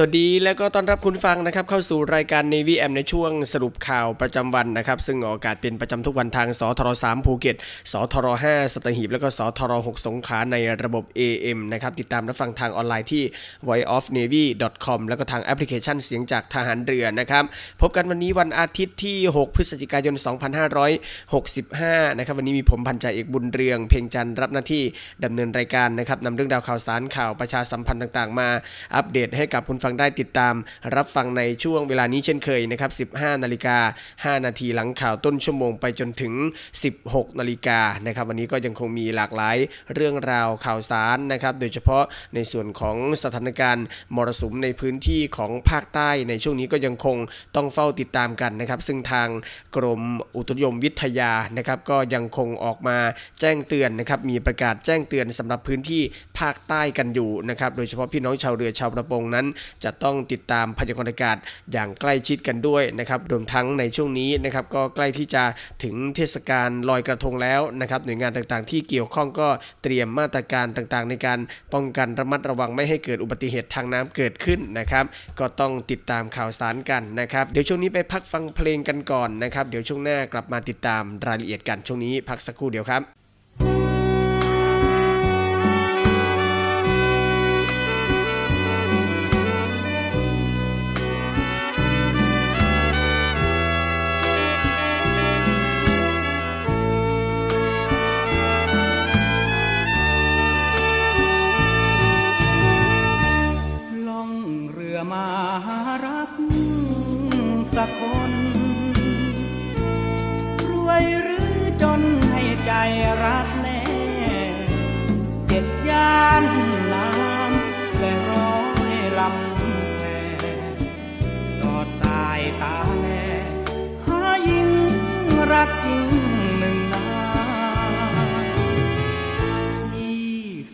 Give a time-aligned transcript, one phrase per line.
[0.00, 7.56] สวัสดีแล้วก็ต้อนรับคุณฟังนะครับเข้าสู่รายการ Navy M ในช่วงสรุปข่าวประจำวันนะครับซึ่งออกอากาศเป็นประจำทุกวันทางสทร3ภูเก็ต
[7.92, 13.22] สทร5สัตหีบแล้วก็สทร6สงขลาในระบบ AM นะครับติดตามรับฟังทางออนไลน์ที่
[13.68, 17.44] voiceofnavy.com แล้วก็ทางแอปพลิเคชันเสียงจากทหารเรือนะครับ
[17.80, 20.14] พบกันวันนี้วันอาทิตย์ที่ 6 พฤศจิกายน
[20.96, 24.82] 2565นะครับวันนี้มีผมพันจ่าเอกบุญเรือง เพ่งจันรับหน้าที่
[25.24, 28.48] ดำเนินรายการนะครับนำเรื่องราวข่าวสารข่าวประชาสัมพันธ์ต่าง ๆ มา
[28.96, 30.54] อัปเดตให้กับคุณฟังได้ติดตาม
[30.96, 33.78] รับฟังในช่วงเวลานี้เช่นเคยนะครับ 15 นาฬิกา
[34.38, 36.32] 5 นาทีหลังข่าวต้นชั่วโมงไปจนถึง
[36.86, 39.56] 16 นาฬิกานะครับ วันนี้ก็ยังคงมีหลากหลาย
[39.94, 42.04] เรื่องราวข่าวสารนะครับ โดยเฉพาะ
[42.34, 47.16] ในส่วนของสถานการณ์มรสุมในพื้นที่ของภาคใต้ในช่วงนี้ก็ยังคง
[47.56, 49.28] ต้องเฝ้าติดตามกันนะครับ ซึ่งทาง
[49.76, 50.02] กรม
[50.36, 52.98] อุตุนิยมวิทยานะครับก็ยังคงออกมา
[53.40, 56.02] แจ้งเตือนนะครับ มีประกาศแจ้งเตือนสำหรับพื้นที่
[56.38, 59.46] ภาคใต้กันอยู่นะครับ โดยเฉพาะพี่น้องชาวเรือชาวประมงนั้น
[59.84, 61.36] จะต้องติดตามพยากรณ์อากาศ
[61.72, 65.44] อย่างใกล้ชิดกันด้วยนะครับรวมทั้งในช่วงนี้นะครับก็ใกล้ที่จะ
[65.84, 69.48] ถึงเทศกาลลอยกระทงแล้วนะครับหน่วยงานต่างๆ ที่เกี่ยวข้องก็
[69.82, 71.38] เตรียมมาตรการต่างๆ ในการ
[71.72, 75.04] ป้องกันระมัดระวังไม่ให้เกิดอุบัติเหตุทางน้ำเกิดขึ้นนะครับ
[75.38, 83.17] ก็ต้องติดตามข่าวสารกันนะครับ เดี๋ยวช่วงนี้ไปพักฟังเพลงกันก่อนนะครับ เดี๋ยวช่วงหน้ากลับมาติดตามรายละเอียดกันช่วงนี้พักสักครู่เดียวครับ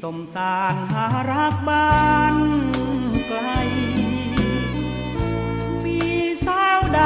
[0.09, 1.91] สมสารหารักบ้า
[2.35, 2.37] น
[3.29, 3.41] ไกล
[5.85, 5.99] มี
[6.47, 7.03] สาวใด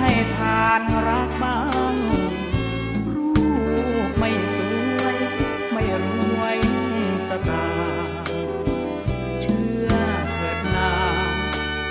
[0.00, 1.58] ให้ทานรักบ้า
[1.92, 1.94] ง
[3.14, 3.28] รู
[4.06, 4.56] ปไม่ส
[5.00, 5.16] วย
[5.72, 6.06] ไม่ร
[6.40, 6.58] วย
[7.28, 7.66] สตา
[9.40, 9.92] เชื่อ
[10.32, 10.92] เถิดนา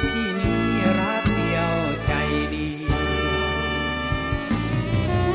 [0.01, 0.65] พี่นี้
[0.99, 1.73] รักเดียว
[2.07, 2.13] ใจ
[2.53, 2.69] ดี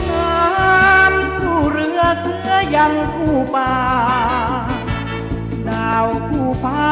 [0.08, 3.72] น้ำผู้เรือเสือยังคู่ป่า
[6.62, 6.86] ฟ้า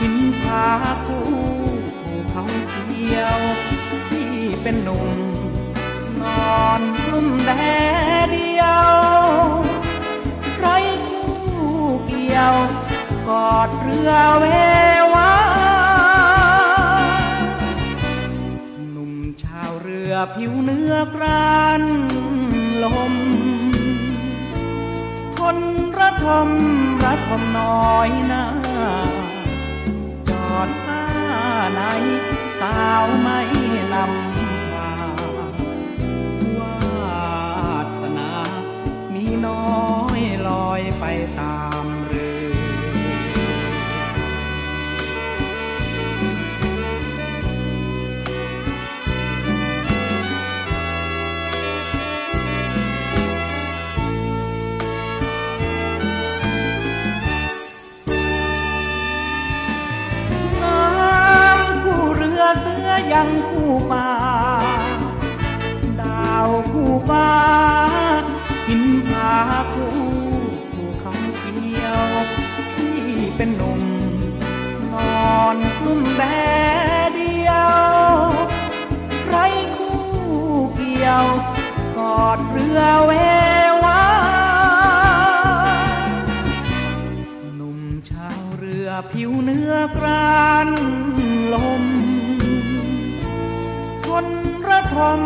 [0.00, 0.66] หินผา
[1.06, 1.28] คู่
[2.30, 3.40] เขาเขียว
[4.10, 5.08] ที่เป็นหนุ่ม
[6.20, 6.22] น
[6.56, 7.52] อนรุ่มแด
[8.32, 8.90] เดียว
[10.56, 10.68] ใคร
[11.08, 11.30] คู่
[12.06, 12.54] เกี่ยว
[13.28, 14.46] กอดเรือเว
[15.14, 15.32] วา
[18.90, 19.12] หนุ่ม
[19.42, 21.82] ชาวเรือผิวเนื้อกราน
[22.82, 23.14] ลม
[25.38, 25.58] คน
[25.98, 26.48] ระทม
[27.04, 28.44] ระ ทมน้อยนา
[30.28, 30.44] จอ
[31.72, 31.80] ไหน
[32.60, 33.40] สาวไม่
[33.92, 34.92] นำพา
[36.58, 38.30] วาสนา
[39.12, 39.68] มีน้อ
[40.18, 41.04] ยลอยไป
[41.38, 41.57] ตาม
[75.88, 76.22] อนกลุ้มแบ
[77.14, 77.78] เดียว
[79.24, 79.36] ใคร
[79.76, 80.00] คู่
[80.76, 81.26] เกี่ยว
[81.98, 83.12] กอดเรือเว
[83.84, 84.04] วา
[87.56, 87.78] หนุ่ม
[88.10, 90.68] ชาวเรือผิวเนื้อกราน
[91.54, 91.84] ลม
[94.06, 94.26] คน
[94.68, 95.20] ระทม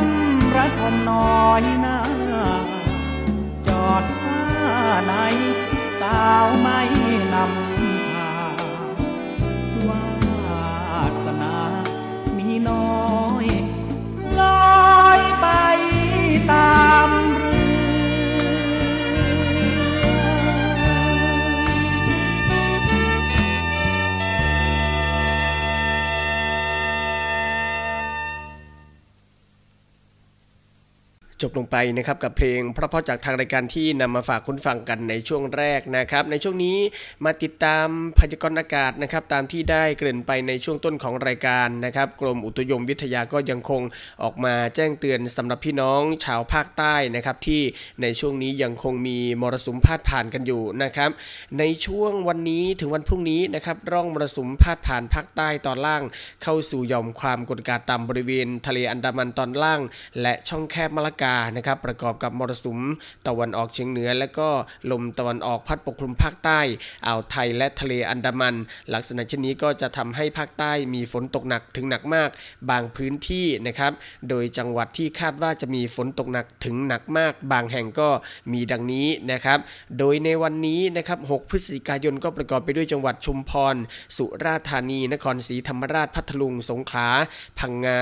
[0.57, 1.99] ระทมน้อยหน้า
[3.67, 4.41] จอดท่า
[5.05, 5.13] ไหน
[6.01, 7.02] สาวไม่
[31.43, 36.79] จบลงไปนะครับกับเพลงเพราะๆจากทางรายการที่นำมาฝากคุณฟังกันในช่วงแรกนะครับในช่วงนี้
[37.25, 37.87] มาติดตาม
[38.19, 43.83] พยากรณ์อากาศนะครับตามที่ได้เกริ่นไปในช่วงต้นของรายการนะครับกรมอุตุยมวิทยาก็ยังคง
[44.23, 47.63] ออกมาแจ้งเตือนสำหรับพี่น้องชาวภาคใต้นะครับที่
[48.03, 51.11] ในช่วงนี้ยังคงมีมรสุมพาดผ่านกันอยู่นะครับ
[51.59, 56.03] ในช่วงวันนี้ถึงวันพรุ่งนี้นะครับร่องมรสุมพาดผ่านภาคใต้ตอนล่าง
[56.43, 59.81] เข้าสู่ย่อมความกดอากาศต่ำบริเวณ ทะเลอันดามันตอนล่าง
[60.21, 62.79] และช่องแคบมะละกานะครับประกอบกับมรสุม
[63.27, 64.49] ตะวันออกเฉียงเหนือ และก็
[64.91, 66.61] ลมตะวันออกพัดปกคลุมภาคใต้
[67.07, 68.55] อ่าวไทยและทะเลอันดามัน
[68.95, 72.29] ลักษณะเช่นนี้ก็จะทำให้ภาคใต้มีฝนตกหนักถึงหนักมาก
[72.71, 73.93] บางพื้นที่นะครับ
[74.29, 78.09] โดยจังหวัดที่คาดว่าจะมีฝนตกหนักถึงหนักมาก บางแห่งก็
[78.53, 79.59] มีดังนี้นะครับ
[79.99, 83.77] โดยในวันนี้นะครับ 6 พฤศจิกายนก็ประกอบไปด้วยจังหวัดชุมพร
[84.17, 87.09] สุราษฎร์ธานี นครศรีธรรมราช พัทลุง สงขลา
[87.59, 87.99] พังงา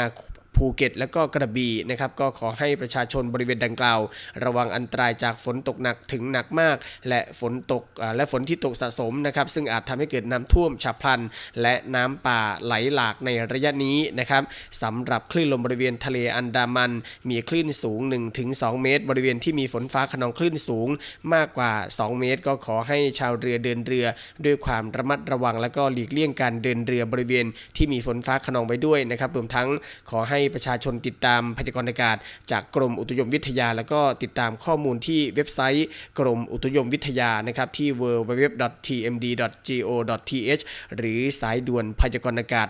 [0.61, 4.01] ภูเก็ต และก็กระบี่นะครับก็ขอให้ประชาชนบริเวณดังกล่าว
[4.45, 6.77] ระวังอันตรายจากฝนตกหนักถึงหนักมาก
[7.09, 7.83] และฝนตก
[8.17, 11.21] และฝนที่ตกสะสมนะครับซึ่งอาจทำให้เกิดน้ำท่วมฉับพลัน
[11.63, 14.43] และน้ำป่าไหลหลากในระยะนี้นะครับ
[14.83, 16.93] สำหรับคลื่นลมบริเวณทะเลอันดามัน
[17.31, 18.01] มีคลื่นสูง
[18.43, 20.89] 1-2 เมตร บริเวณที่มีฝนฟ้าขนองคลื่นสูง
[21.35, 24.07] มากกว่า 2 เมตร ก็ขอให้ชาวเรือเดินเรือ
[24.45, 27.47] ด้วยความระมัดระวังและก็หลีกเลี่ยงการเดินเรือบริเวณ
[27.77, 29.69] ที่มีฝนฟ้าขนองไว้ด้วยนะครับรวมทั้ง
[30.11, 32.17] ขอให้ประชาชนติดตามพยากรณ์อากาศ
[32.51, 35.87] จากกรมอุตุนิยมวิทยา แล้วก็ติดตามข้อมูลที่เว็บไซต์
[36.19, 40.63] กรมอุตุนิยมวิทยานะครับที่ www.tmd.go.th
[40.97, 42.69] หรือสายด่วนพยากรณ์อากาศ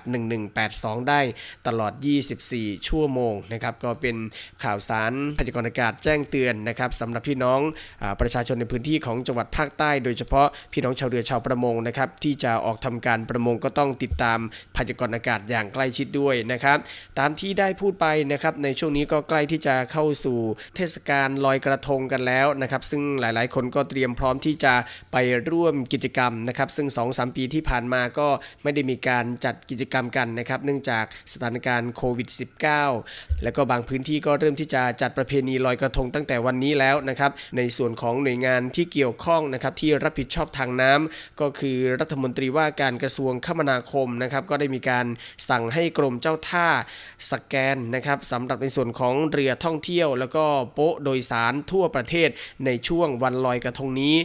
[0.55, 1.21] 1182 ได้
[1.67, 1.93] ตลอด
[2.41, 4.16] 24 ชั่วโมงนะครับก็เป็น
[4.64, 7.61] ข่าวสารพยากรณ์อากาศแจ้งเตือนนะครับสำหรับพี่น้อง
[8.02, 14.38] อประชาชนในพื้นที่ของจังหวัดภาคใต้ โดยเฉพาะพี่น้องชาวเรือชาวประมงนะครับที่จะออกทำการประมงก็ต้องติดตาม
[14.76, 16.78] พยากรณ์อากาศอย่างใกล้ชิดด้วยนะครับ
[17.19, 20.38] ตามที่ได้พูดไปนะครับในช่วงนี้ก็ใกล้ที่จะเข้าสู่
[20.76, 24.75] เทศกาลลอยกระทงกันแล้วนะครับซึ่งหลายๆ คนก็เตรียมพร้อมที่จะ
[25.12, 25.17] ไป
[25.50, 28.29] ร่วมกิจกรรมนะครับซึ่ง2-3ปีที่ผ่านมาก็
[28.62, 32.29] ไม่ได้มีการจัดกิจกรรมกันนะครับเนื่องจากสถานการณ์โควิด
[32.87, 45.07] -19 แล้วก็บางพื้นที่ก็เริ่มที่จะจัดประเพณีลอยกระทงตั้งแต่วันนี้แล้วนะครับในส่วนของหน่วยงานที่เกี่ยวข้องนะครับที่รับผิดชอบทางน้ำก็คือรัฐมนตรีว่าการกระทรวงคมนาคมนะครับก็ได้มีการ
[45.49, 46.69] สั่งให้กรมเจ้าท่า
[47.31, 52.28] สแกนนะครับสำหรับในส่วนของเรือท่องเที่ยว แล้วก็โป๊ะโดยสารทั่วประเทศ
[52.64, 54.16] ในช่วงวันลอยกระทงนี้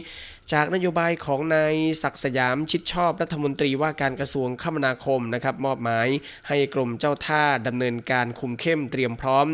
[0.52, 6.08] จากนโยบายของนายศักสยามชิดชอบรัฐมนตรีว่าการกระทรวงคมนาคมนะครับมอบหมาย
[6.48, 9.46] ให้กรมเจ้าท่าดำเนินการคุมเข้มเตรียมพร้อม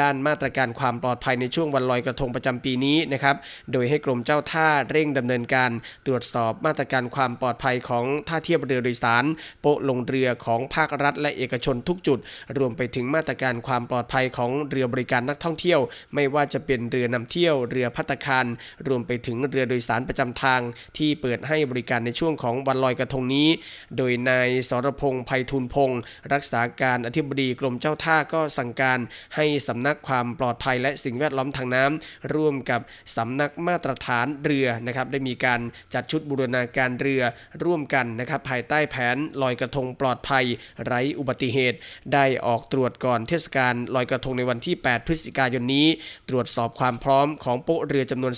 [0.00, 3.36] ด้านมาตรการความปลอดภัยในช่วงวันลอยกระทงประจำปีนี้นะครับ
[3.72, 5.70] โดยให้กรมเจ้าท่าเร่งดำเนินการ
[6.06, 9.24] ตรวจสอบมาตรการความปลอดภัยของท่าเทียบเรือโดยสาร
[9.60, 12.18] โป๊ะลงเรือของภาครัฐ และเอกชนทุกจุด
[12.58, 15.80] รวมไปถึงมาตรการความปลอดภัยของเรือบริการนักท่องเที่ยว
[16.14, 18.46] ไม่ว่าจะเป็นเรือนำเที่ยวเรือพัตคาร
[18.88, 20.60] รวมไปถึงเรือโดยสารประจำทาง
[20.98, 23.48] ที่เปิดให้บริการในช่วงของวันลอยกระทงนี้
[23.96, 26.00] โดยนายสรพงษ์ไพฑูรย์พงศ์
[26.32, 28.98] รักษาการอธิบดีกรมเจ้าท่าก็สั่งการ
[29.36, 32.80] ให้สำนักความปลอดภัยและสิ่งแวดล้อมทางน้ำร่วมกับ
[33.16, 35.60] สำนักมาตรฐานเรือนะครับได้มีการ
[35.94, 37.22] จัดชุดบูรณาการเรือ
[37.64, 40.44] ร่วมกันนะครับภายใต้แผนลอยกระทงปลอดภัย
[40.84, 41.78] ไร้อุบัติเหตุ
[42.12, 45.86] ได้ออกตรวจก่อนเทศกาลลอยกระทงในวันที่ 8 พฤศจิกายนนี้
[46.28, 48.34] ตรวจสอบความพร้อมของโป๊ะเรือจำนวน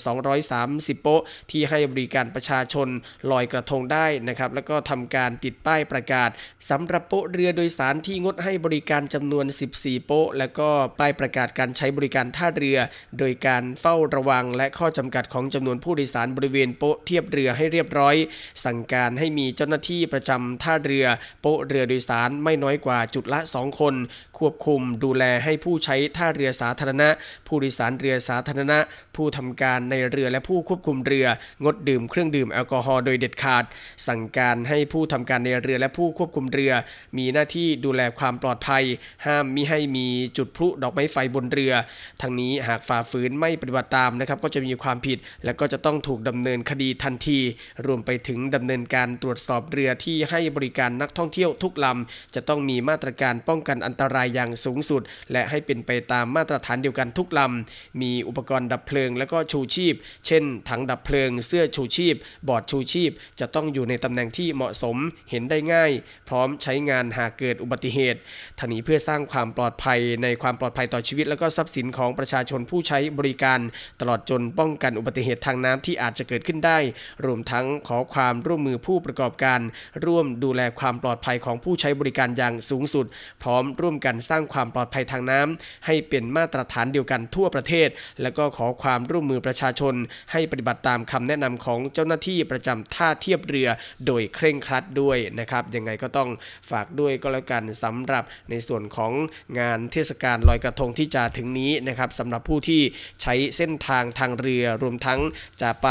[0.49, 2.87] 230 โป๊ะที่ให้บริการประชาชน
[3.31, 6.29] ลอยกระทงได้นะครับ แล้วก็ทำการติดป้ายประกาศ
[6.69, 9.45] สำหรับโป๊ะเรือโดยสารที่งดให้บริการจำนวน
[9.75, 10.69] 14 โป๊ะ แล้วก็
[10.99, 12.77] ป้ายประกาศการใช้บริการท่าเรือ
[13.19, 18.15] โดยการเฝ้าระวัง และข้อจำกัดของจำนวนผู้โดยสารบริเวณโป๊ะเทียบเรือให้เรียบร้อย
[18.65, 21.05] สั่งการให้มีเจ้าหน้าที่ประจำท่าเรือ
[21.41, 23.95] โป๊ะเรือโดยสารไม่น้อยกว่าจุดละ 2 คน
[24.37, 27.09] ควบคุมดูแลให้ผู้ใช้ท่าเรือสาธารณะ
[27.47, 28.79] ผู้โดยสารเรือสาธารณะ
[29.15, 31.27] ผู้ทำการในเรือและผู้ควบคุมเรือ
[31.65, 33.63] งดดื่มเครื่องดื่มแอลกอฮอล์โดยเด็ดขาด
[34.07, 36.73] สั่งการให้ผู้ทำการในเรือและผู้ควบคุมเรือ
[37.17, 38.83] มีหน้าที่ดูแลความปลอดภัย
[39.25, 41.73] ห้ามมิให้มีจุดพลุดอกไม้ไฟบนเรือ
[42.21, 47.39] ทั้งนี้หากฝ่าฝืนไม่ปฏิบัติตามนะครับก็จะมีความผิด และก็จะต้องถูกดำเนินคดีทันที
[47.85, 59.95] รวมไปถึงดำเนินการตรวจสอบเรือที่ให้บริการนักท่องเที่ยวทุกลำจะต้องมีมาตรการป้องกันอันตรายอย่างสูงสุด และให้เป็นไปตามมาตรฐานเดียวกันทุกลำมีอุปกรณ์ดับเพลิง และก็ชูชีพ
[60.27, 62.15] เช่น ถังดับเพลิง เสื้อชูชีพ
[62.47, 64.97] บอร์ดชูชีพ จะต้องอยู่ในตำแหน่งที่เหมาะสม
[65.29, 65.91] เห็นได้ง่าย
[66.29, 68.19] พร้อมใช้งานหากเกิดอุบัติเหตุ
[68.59, 73.59] ทั้งนี้เพื่อสร้างความปลอดภัยในความปลอดภัยต่อชีวิต และก็ทรัพย์สินของประชาชนผู้ใช้บริการ
[74.01, 76.79] ตลอดจนป้องกันอุบัติเหตุทางน้ำที่อาจจะเกิดขึ้นได้
[77.25, 79.59] รวมทั้งขอความร่วมมือผู้ประกอบการ
[80.05, 83.05] ร่วมดูแลความปลอดภัยของผู้ใช้บริการอย่างสูงสุด
[83.43, 87.89] พร้อมร่วมกันสร้างความปลอดภัยทางน้ำให้เป็นมาตรฐานเดียวกันทั่วประเทศ
[88.21, 89.93] และก็ขอความร่วมมือประชาชน
[90.31, 93.69] ให้ปฏิบัติตามคำแนะนำของเจ้าหน้าที่ประจำท่าเทียบเรือ
[94.07, 96.29] โดยเคร่งครัดด้วยนะครับยังไงก็ต้อง
[96.71, 99.11] ฝากด้วยก็แล้วกันสำหรับในส่วนของ
[99.59, 102.81] งานเทศกาลลอยกระทงที่จะถึงนี้นะครับสำหรับผู้ที่
[103.21, 105.19] ใช้เส้นทางทางเรือรวมทั้ง
[105.61, 105.87] จะไป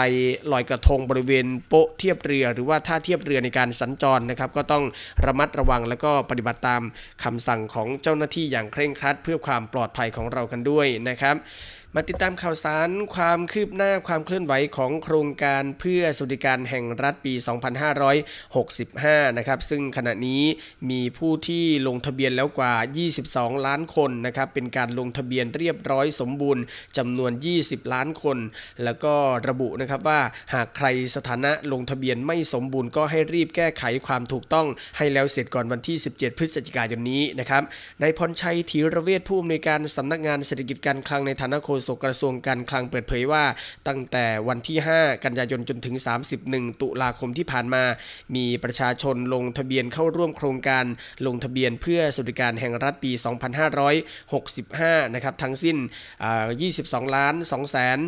[0.52, 4.84] ลอยกระทงบริเวณโป๊ะเทียบเรือ หรือว่าท่าเทียบเรือในการสัญจรนะครับ ก็ต้อง
[5.26, 6.82] ระมัดระวังแล้วก็ปฏิบัติตาม
[7.24, 11.36] คำสั่งของเจ้าหน้าที่อย่างเคร่งครัด เพื่อความปลอดภัยของเรากันด้วยนะครับ
[11.96, 17.34] มาติดตามข่าวสารความคืบหน้าความเคลื่อนไหวของโครงการเพื่อสวัสดิการแห่งรัฐปี
[18.50, 20.42] 2565 นะครับ ซึ่งขณะนี้
[20.90, 22.74] มีผู้ที่ลงทะเบียนแล้วกว่า
[23.20, 26.62] 22 ล้านคนนะครับ เป็นการลงทะเบียนเรียบร้อยสมบูรณ์
[26.96, 27.32] จำนวน
[27.62, 28.38] 20 ล้านคน
[28.84, 29.14] แล้วก็
[29.48, 30.20] ระบุนะครับว่า
[30.54, 37.62] หากใครสถานะลงทะเบียนไม่สมบูรณ์ก็ให้รีบแก้ไขความถูกต้องให้แล้วเสร็จก่อนวันที่ 17 พฤศจิกายนนี้นะครับ
[38.02, 43.44] นายพรชัยธีรเวชผู้อำนวยการสำนักงานเศรษฐกิจการคลังในฐานะโฆษกกระทรวงการคลังเปิดเผยว่า
[43.88, 45.96] ตั้งแต่วันที่ 5 กันยายนจนถึง
[46.38, 47.84] 31 ตุลาคมที่ผ่านมา
[48.36, 50.84] มีประชาชนลงทะเบียนเข้าร่วมโครงการ
[51.26, 53.12] ลงทะเบียนเพื่อสวัสดิการแห่งรัฐปี
[54.32, 55.76] 2565 นะครับทั้งสิ้น
[56.46, 57.98] 22 ล้าน2แสน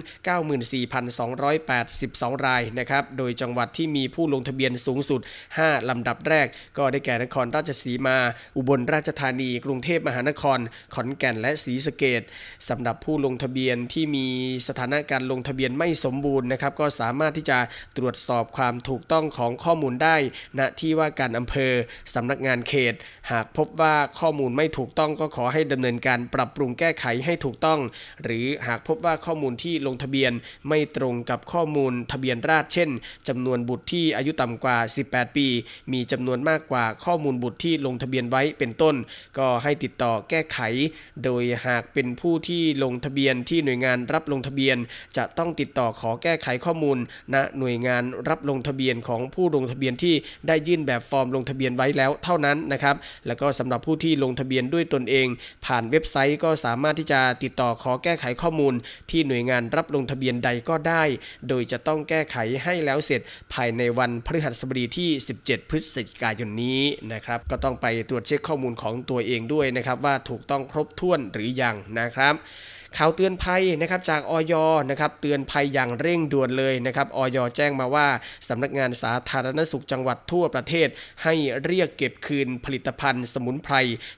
[1.12, 5.20] 94,282 รายนะครับ โดยจังหวัดที่มีผู้ลงทะเบียนสูงสุด
[5.54, 6.46] 5 ลำดับแรก
[6.78, 8.16] ก็ได้แก่นครราชสีมา
[8.56, 10.58] อุบลราชธานี กรุงเทพมหานคร
[10.94, 12.22] ขอนแก่นและศรีสะเกด
[12.68, 14.26] สำหรับผู้ลงทะเบียนที่มี
[14.68, 17.58] สถานะการลงทะเบียนไม่สมบูรณ์นะครับ ก็สามารถที่จะ
[17.96, 20.16] ตรวจสอบความถูกต้องของข้อมูลได้
[20.58, 21.72] ณที่ว่าการอำเภอ
[22.14, 22.94] สำนักงานเขต
[23.30, 27.80] หากพบว่าข้อมูลไม่ถูกต้องก็ขอให้ดำเนินการปรับปรุงแก้ไขให้ถูกต้อง
[28.22, 30.32] หรือหากพบว่าข้อมูลที่ลงทะเบียน
[30.68, 32.90] ไม่ตรงกับข้อมูลทะเบียนราษเช่น
[33.28, 34.76] จำนวนบุตรที่อายุต่ำกว่า
[35.08, 35.46] 18 ปี
[35.92, 38.94] มีจำนวนมากกว่าข้อมูลบุตรที่ลงทะเบียนไว้เป็นต้น
[39.38, 40.58] ก็ให้ติดต่อแก้ไข
[41.24, 44.76] โดยหากเป็นผู้ที่ลงทะเบียนที่ที่หน่วยงานรับลงทะเบียน
[45.16, 46.98] จะต้องติดต่อขอแก้ไขข้อมูล
[47.34, 50.14] ณหน่วยงานรับลงทะเบียนของผู้ลงทะเบียนที่
[50.46, 52.96] ได้ยื่นแบบฟอร์มลงทะเบียนไว้แล้วเท่านั้นนะครับ
[53.26, 55.26] แล้วก็สำหรับผู้ที่ลงทะเบียนด้วยตนเอง
[55.66, 58.74] ผ่านเว็บไซต์ก็สามารถที่จะติดต่อขอแก้ไขข้อมูล
[59.10, 61.02] ที่หน่วยงานรับลงทะเบียนใดก็ได้
[61.48, 63.20] โดยจะต้องแก้ไขให้แล้วเสร็จ
[63.52, 66.82] ภายในวันพฤหัสบดีที่ 17 พฤศจิกายนนี้
[67.12, 72.34] นะครับ ก็ต้องไปตรวจเช็คข้อมูลของตัวเองด้วยนะครับว่าถูกต้องครบถ้วนหรือยังนะครับ
[72.98, 74.54] ข่าวเตือนภัยนะครับจากออย
[74.90, 78.08] นะครับเตือนภัยอย่างเร่งด่วนเลยนะครับออยแจ้งมาว่า
[78.48, 80.88] สำนักงานสาธารณสุขจังหวัดทั่วประเทศ
[81.22, 81.34] ให้
[81.64, 83.74] เรียกเก็บคืนผลิตภัณฑ์ สมุนไพร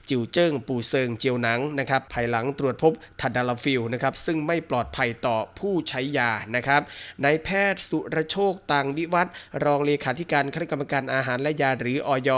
[0.09, 6.81] จิวเจิ้ง ปูเซิงเจียวหนังนะครับภายหลังตรวจพบทาดาลาฟิลนะครับซึ่งไม่ปลอดภัยต่อผู้ใช้ยานะครับ
[7.23, 9.27] นายแพทย์สุรโชคต่างวิวัฒ
[9.63, 12.29] รองเลขาธิการคณะกรรมการอาหารและยาหรืออย.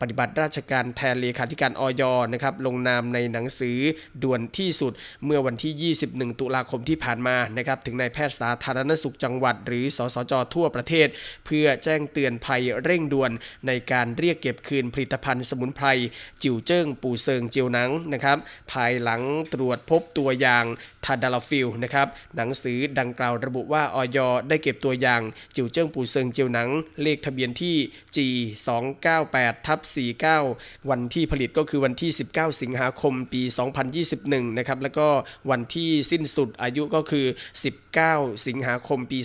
[0.00, 2.02] ปฏิบัติราชการแทนเลขาธิการอย.
[2.32, 3.78] นะครับลงนามในหนังสือ
[4.22, 4.92] ด่วนที่สุด
[5.24, 11.08] เมื่อวันที่21 ตุลาคมที่ผ่านมานะครับถึงนายแพทย์สาธารณสุขจังหวัด หรือสสจทั่วประเทศ
[11.46, 13.30] เพื่อแจ้งเตือนภัยเร่งด่วน
[13.66, 15.86] ในการเรียกเก็บคืนผลิตภัณฑ์สมุนไพร
[16.42, 18.38] จิ๋วเจิ้ง ปูเซิงเจียวหนังนะครับ
[18.72, 19.22] ภายหลัง
[19.54, 20.64] ตรวจพบตัวอย่าง
[21.04, 25.22] ทาดาลาฟิลนะครับหนังสือดังกล่าวระบุว่าอย.ได้เก็บตัวอย่าง
[25.56, 26.68] จิ๋วเจิ้งปูเซิงเจียวหนัง
[27.02, 27.76] เลขทะเบียนที่
[28.16, 28.18] G
[28.96, 29.80] 298ทับ
[30.34, 33.42] 49 วันที่ผลิตก็คือวันที่ 19 สิงหาคมปี
[34.00, 35.08] 2021 นะครับแล้วก็
[35.50, 35.77] วันที่
[36.10, 37.26] สิ้นสุดอายุก็คือ
[37.86, 39.18] 19 สิงหาคมปี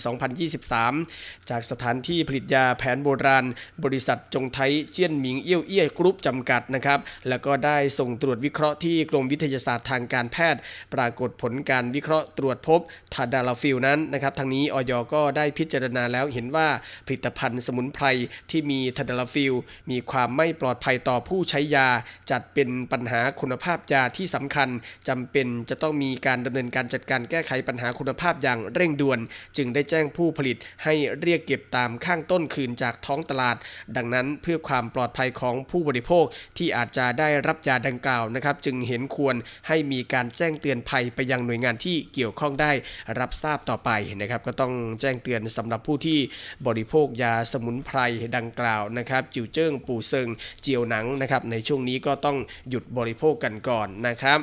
[0.71, 3.45] 2023 จากสถานที่ผลิตยาแผนโบราณ
[3.83, 10.61] บริษัทจงไทยเจี้ยนหมิงเอี้ยวเอี้ยกรุ๊ปจำกัดนะครับ แล้วก็ได้ส่งตรวจวิเคราะห์ที่กรมวิทยาศาสตร์ทางการแพทย์
[10.93, 12.79] ปรากฏผลการวิเคราะห์ตรวจพบ
[13.13, 16.67] ทาดาลาฟิลนั้นนะครับทั้งนี้อย.ก็ได้พิจารณาแล้วเห็นว่า
[17.05, 18.05] ผลิตภัณฑ์สมุนไพร
[18.51, 19.53] ที่มีทาดาลาฟิล
[19.91, 21.87] มีความไม่ปลอดภัยต่อผู้ใช้ยา
[22.31, 24.69] จัดเป็นปัญหาคุณภาพยาที่สำคัญ
[25.07, 29.19] จำเป็นจะต้องมีการดำเนินการจัดการแก้ไขปัญหาคุณภาพอย่างเร่งด่วน
[29.57, 33.57] จึงได้แจ้งผู้ผลิตให้เรียกเก็บตามข้างต้นคืนจากท้องตลาด
[33.95, 36.25] ดังนั้นเพื่อความปลอดภัยของผู้บริโภค
[36.57, 39.35] ที่อาจจะได้รับยาดังกล่าวนะครับ จึงเห็นควร
[39.67, 42.71] ให้มีการแจ้งเตือนภัยไปยังหน่วยงานที่เกี่ยวข้องได้
[43.19, 43.89] รับทราบต่อไป
[44.21, 46.19] นะครับ ก็ต้องแจ้งเตือนสำหรับผู้ที่
[46.67, 47.99] บริโภคยาสมุนไพร
[48.37, 50.27] ดังกล่าวนะครับ จิวเจิ้งปูเซิง
[50.61, 52.37] เจียวหนังนะครับในช่วงนี้ก็ต้อง
[52.69, 54.39] หยุดบริโภคกันก่อนนะครับ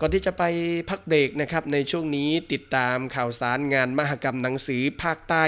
[0.00, 0.44] ก่อนที่จะไป
[0.90, 5.44] พักเบรกนะครับในช่วงนี้ติดตามข่าวสารงานมหกรรมหนังสือภาคใต้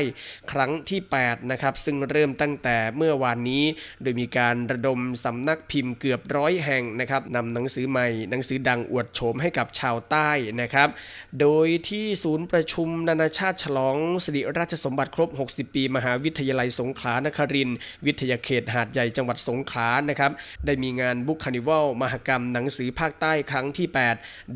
[0.53, 3.65] ครั้งที่8นะครับซึ่งเริ่มตั้งแต่เมื่อวานนี้
[4.03, 10.89] โดยมีการระดมสำนักพิมพ์เกือบร้อยแห่งนะครับนำหนังสือใหม่หนังสือดังอวดโฉมให้กับชาวใต้นะครับ
[11.41, 17.71] โดยที่ศูนย์ประชุมนานาชาติฉลองสิริราชสมบัติครบ 60 ปี มหาวิทยาลัยสงขลานคริน
[18.07, 20.33] วิทยาเขตหาดใหญ่จังหวัดสงขลานะครับ
[20.67, 23.99] ได้มีงานบุ๊คคานิวัลมหกรรมหนังสือภาคใต้ครั้งที่ 8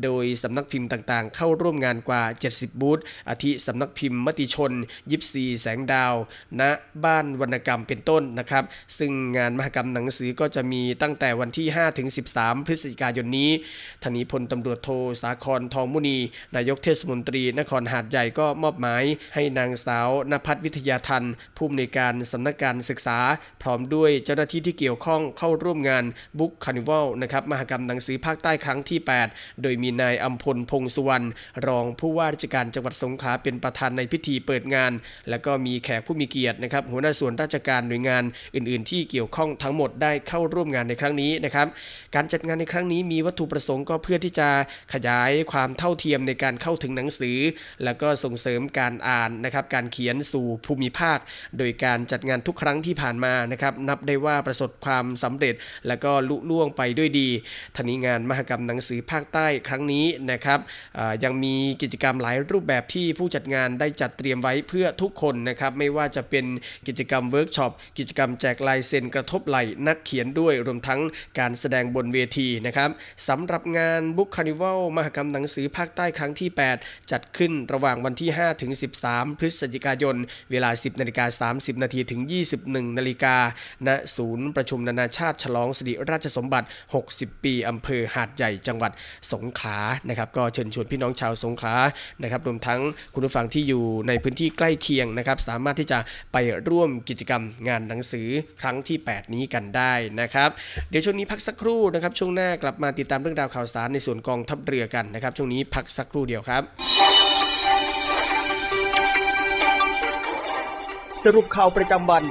[0.03, 4.71] โดยสำนักพิมพ์ต่างๆ เข้าร่วมงานกว่า 70 บูธอาทิสำนักพิมพ์มติชน
[5.11, 6.13] ยิปซีแสงดาว
[6.59, 6.61] ณ
[7.03, 8.63] บ้านวรรณกรรมเป็นต้นนะครับ
[8.97, 12.07] ซึ่งงานมหกรรมหนังสือก็จะมีตั้งแต่วันที่ 5 ถึง
[12.37, 13.51] 13 พฤศจิกายนนี้
[14.03, 14.89] ทางนี้พลตำรวจโท
[15.21, 16.17] สาครทองมุนี
[16.55, 19.03] นายกเทศมนตรี นครหาดใหญ่ก็มอบหมาย
[19.33, 21.23] ให้นางสาวนภัทรวิทยาทัน
[21.57, 23.19] ผู้อำนวยการสำนักการศึกษา
[23.61, 26.03] พร้อมด้วยเจ้าหน้าที่ที่เกี่ยวข้องเข้าร่วมงาน
[26.39, 31.27] บุ๊กคานิวัลนะครับมหกรรมหนังสือภาคใต้ครั้งที่ 8 โดยมีนายอัมพลพงสุวรรณ
[31.67, 34.91] รองผู้ว่าราชการจังหวัดสงขลาเป็นประธานในพิธีเปิดงาน
[35.29, 38.23] แล้วก็มีแขกผู้มีเกียรตินะครับ หัวหน้าส่วนราชการหน่วยงาน
[38.55, 41.67] อื่น ๆ ที่เกี่ยวข้องทั้งหมดได้เข้าร่วมงานในครั้งนี้นะครับ
[42.15, 44.49] การจัดงานในครั้งนี้มีวัตถุประสงค์ก็เพื่อที่จะ
[44.93, 47.37] ขยายความเท่าเทียมในการเข้าถึงหนังสือ
[47.83, 51.17] แล้วก็ส่งเสริมการอ่านนะครับ การเขียนสู่ภูมิภาค
[51.57, 55.55] โดยการจัดงานทุกครั้งที่ผ่านมานะครับนับได้ว่าประสบความสำเร็จ
[55.87, 57.29] แล้วก็ลุล่วงไปด้วยดี
[57.75, 60.59] ทีนี้งานมหกรรมหนังสือภาคใต้ครั้งนี้นะครับ
[61.23, 66.45] ยังมีกิจกรรมหลายรูปแบบที่ผู้จัดงานได้จัดเตรียมไว้เพื่อทุกคนนะครับไม่ว่าจะเป็น
[66.87, 69.57] กิจกรรมเวิร์กช็อปกิจกรรมแจกลายเซ็นกระทบไหล่
[69.87, 71.01] นักเขียนด้วยรวมทั้ง
[71.39, 72.89] การแสดงบนเวทีนะครับ
[73.27, 78.71] สำหรับงานบุ๊กคานิวัลมหกรรมหนังสือภาคใต้ครั้งที่ 8 จัดขึ้นระหว่างวันที่ 5 ถึง
[79.05, 80.15] 13 พฤศจิกายน
[80.51, 82.21] เวลา 10นาฬิกา30นาทีถึง
[82.57, 83.35] 21นาฬิกา
[83.87, 86.67] ณศูนย์ประชุมนานาชาติฉลองสิริราชสมบัติ
[87.05, 88.91] 60 ปีอำเภอหาดใหญ่จังหวัด
[89.31, 89.77] สงขลา
[90.09, 91.75] นะครับก็เชิญชวนพี่น้องชาวสงขลา
[92.23, 92.79] นะครับรวมทั้ง
[93.13, 95.99] คุณผู้ฟังที่อยู่ในพื้นที่ใกล้เคียงนะครับ สามารถที่จะ
[96.33, 96.37] ไป
[96.69, 98.27] ร่วมกิจกรรมงานหนังสือ
[98.61, 100.49] ครั้งที่ 8 นี้กันได้นะครับ
[100.89, 106.63] เดี๋ยวช่วงนี้พักสักครู่นะครับ ช่วงหน้ากลับมาติดตามเรื่องราวข่าวสารในส่วนกองทัพเรือกันนะครับ ช่วงนี้พักสักครู่เดียวครับ
[111.23, 112.23] สรุปข่าวประจำวัน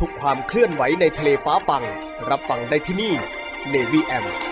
[0.00, 1.82] ทุกความเคลื่อนไหวในทะเลฟ้าฟัง
[2.30, 3.12] รับฟังได้ที่นี่
[3.72, 4.51] Navy M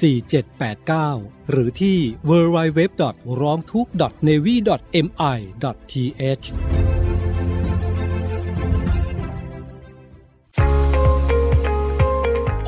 [0.00, 2.80] 4789 หรือที่ www.
[3.40, 3.86] ร้องทุก
[4.26, 4.54] navy
[5.06, 5.06] mi
[6.20, 6.46] th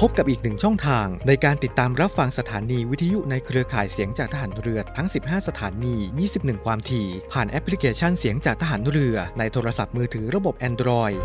[0.00, 5.94] พบกับอีกหนึ่งช่องทางในการติดตามรับฟังสถานีวิทยุในเครือข่ายเสียงจากทหารเรือทั้ง 15 สถานี
[6.30, 11.18] 21 ความถี่ ผ่านแอปพลิเคชันเสียงจากทหารเรือในโทรศัพท์มือถือระบบ Android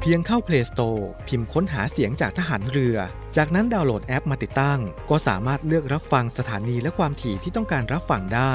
[0.00, 2.96] เพียงเข้า Play Store พิมพ์ค้นหาเสียงจากทหารเรือ
[3.38, 4.78] จากนั้นดาวน์โหลดแอปมาติดตั้ง
[5.10, 8.54] ก็สามารถเลือกรับฟังสถานีและความถี่ที่ต้องการรับฟังได้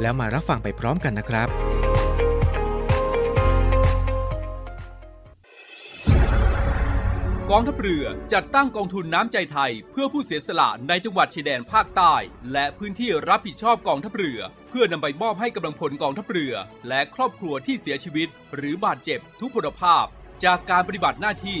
[0.00, 1.48] แล้วมารับฟังไปพร้อมกันนะครับ
[7.50, 12.14] กองทัพเรือจัดตั้งกองทุนน้ำใจไทย เพื่อผู้เสียสละในจังหวัดชายแดนภาคใต้
[12.52, 16.54] และพื้นที่รับผิดชอบกองทัพเรือ เพื่อนำไปมอบให้กำลังพลกองทัพเรือ
[16.88, 20.06] และครอบครัวที่เสียชีวิต หรือบาดเจ็บทุกพลภาพ
[20.44, 21.60] จากการปฏิบัติหน้าที่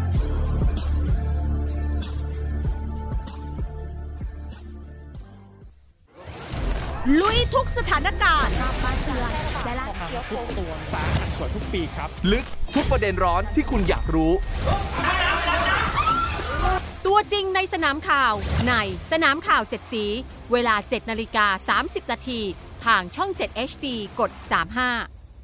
[7.19, 8.53] ลุยทุกสถานการณ์
[10.31, 14.31] ทุกตัวสาหัสกว่าทุกปีครับ ลึกทุกประเด็นร้อนที่คุณอยากรู้
[17.07, 18.33] ตัวจริงในสนามข่าว
[18.67, 18.73] ใน
[19.11, 20.05] สนามข่าว7สี
[20.51, 22.41] เวลา 7นาฬิกา30 นาที
[22.85, 23.87] ทางช่อง 7 HD
[24.19, 24.31] กด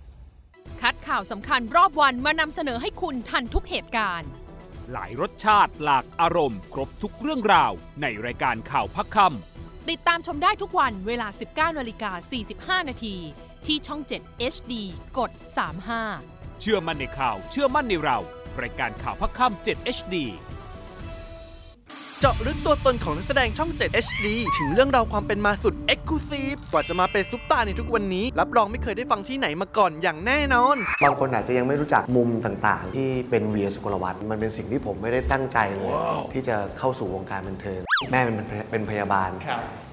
[0.04, 4.30] 35 คัดข่าวสำคัญรอบวันมานำเสนอให้คุณทันทุกเหตุการณ์
[4.92, 11.28] หลายรสชาติหลากอารมณ์ ครบทุกเรื่องราว ในรายการข่าวพักคำ ติดตามชมได้ทุกวันเวลา
[11.72, 12.12] 19นาฬิกา
[12.82, 13.16] 45 นาที
[13.66, 14.74] ที่ช่อง 7 HD
[15.18, 15.32] กด
[15.96, 18.18] 35 เชื่อมั่นในข่าว เชื่อมั่นในเรา
[18.62, 20.16] รายการข่าวพักคำ7 HD
[22.22, 24.28] เจาะลึกตัวตนของนักแสดงช่อง 7 HD
[24.58, 35.94] ถึงเรื่องราวความเป็นมาสุด e x c l u s i v e กว่าจะมาเป็นซุปตาร์ในทุกวันนี้ รับรองไม่เคยได้ฟังที่ไหนมาก่อนอย่างแน่นอน บางคนอาจจะยังไม่รู้จักมุมต่างๆ ที่เป็นเวียสุกลวัฒน์มันเป็นสิ่งที่ผมไม่ได้ตั้งใจเลย
[36.34, 38.36] ที่จะเข้าสู่วงการบันเทิง แม่เป็น
[38.72, 39.30] เป็นพยาบาล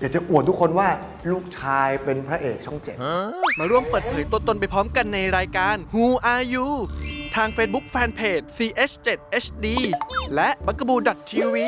[0.00, 0.88] อยากจะอวดทุกคนว่า
[1.30, 2.96] ลูกชายเป็นพระเอกช่องเจ็ด
[3.58, 6.68] มาร่วมเปิดเผยตัวตนไปพร้อมกันในรายการ Who Are You
[7.36, 9.66] ทาง Facebook Fanpage CH7HD
[10.34, 10.98] และ b u g a b o o
[11.30, 11.58] TV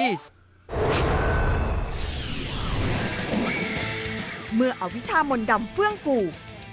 [4.56, 6.16] เมื่ออวิชามนดำเฟื่องฟู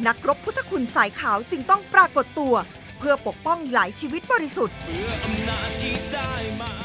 [0.07, 2.55] นักรบพุทธคุณสายขาวจึงต้องปรากฏตัว
[2.99, 4.75] เพื่อปกป้องหลายชีวิตบริสุทธิ์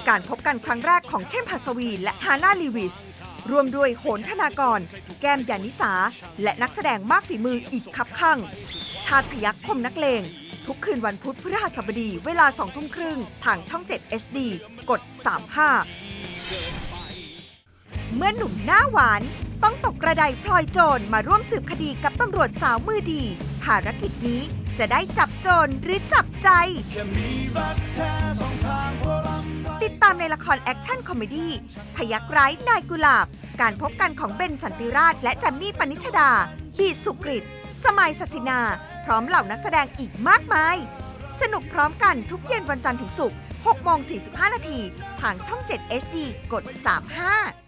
[0.09, 2.95] การพบกันครั้งแรกของเข้มพัสวีและฮาน่าลีวิส
[3.51, 4.81] รวมด้วยโหนธนากร
[5.21, 5.93] แก้มยานิสา
[6.43, 8.39] และนักแสดงมากฝีมืออีกคับคั่ง
[9.07, 10.23] ชาติพยัคฆ์คมนักเลง
[10.67, 14.39] ทุกคืนวันพุธพฤหัสบดีเวลา2ทุ่มครึ่งทางช่อง 7 HD
[14.91, 15.01] กด
[15.97, 16.88] 35
[18.17, 19.23] เมื่อหนุ่มหน้าหวาน
[19.63, 23.23] ต้องตกกระไดพลอยโจรมาร่วมสืบคดีกับตำรวจสาวมือดี
[23.65, 24.43] ภารกิจนี้
[24.79, 26.49] จะได้จับโจรหรือจับใจ
[29.83, 31.53] ติดตามในละคร action comedy
[31.97, 33.27] พยักร้ายนายกุหลาบ
[33.61, 36.31] การพบกันของเบนสันติราช และแจมมี่ปนิชดา
[36.79, 37.45] บีสุกริต
[37.85, 38.61] สมัยศศินา
[39.05, 40.77] พร้อมเหล่านักแสดงอีกมากมาย
[41.41, 44.79] สนุกพร้อมกันทุกเย็นวันจันทร์ถึงศุกร์6โมง45 นาที
[45.21, 46.17] ทางช่อง 7 HD
[46.53, 47.68] กด 35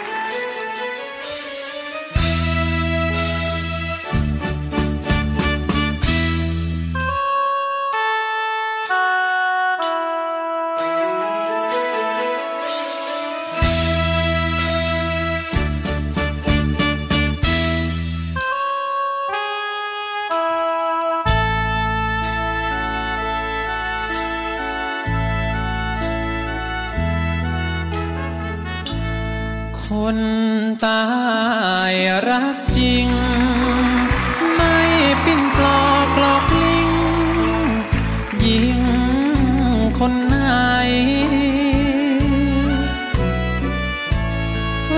[40.03, 40.37] คนไหน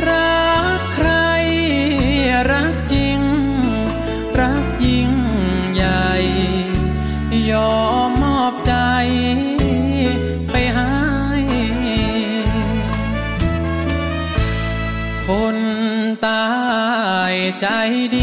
[0.08, 1.10] รักใคร
[2.52, 3.20] รักจริง
[4.40, 5.12] รักยิ่ง
[5.74, 6.12] ใหญ่
[7.52, 8.74] ยอมมอบใจ
[10.52, 10.94] ไปให้
[15.26, 15.58] คน
[16.28, 16.48] ตา
[17.32, 17.68] ยใจ
[18.16, 18.18] ด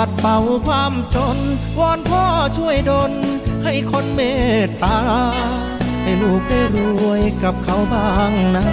[0.00, 1.38] ปัดเป่าความจน
[1.78, 2.24] วอนพ่อ
[2.58, 3.12] ช่วยดล
[3.64, 4.20] ให้คนเม
[4.64, 4.98] ตตา
[6.02, 6.78] ให้ลูกได้ร
[7.08, 8.66] วยกับเขาบ้างนะ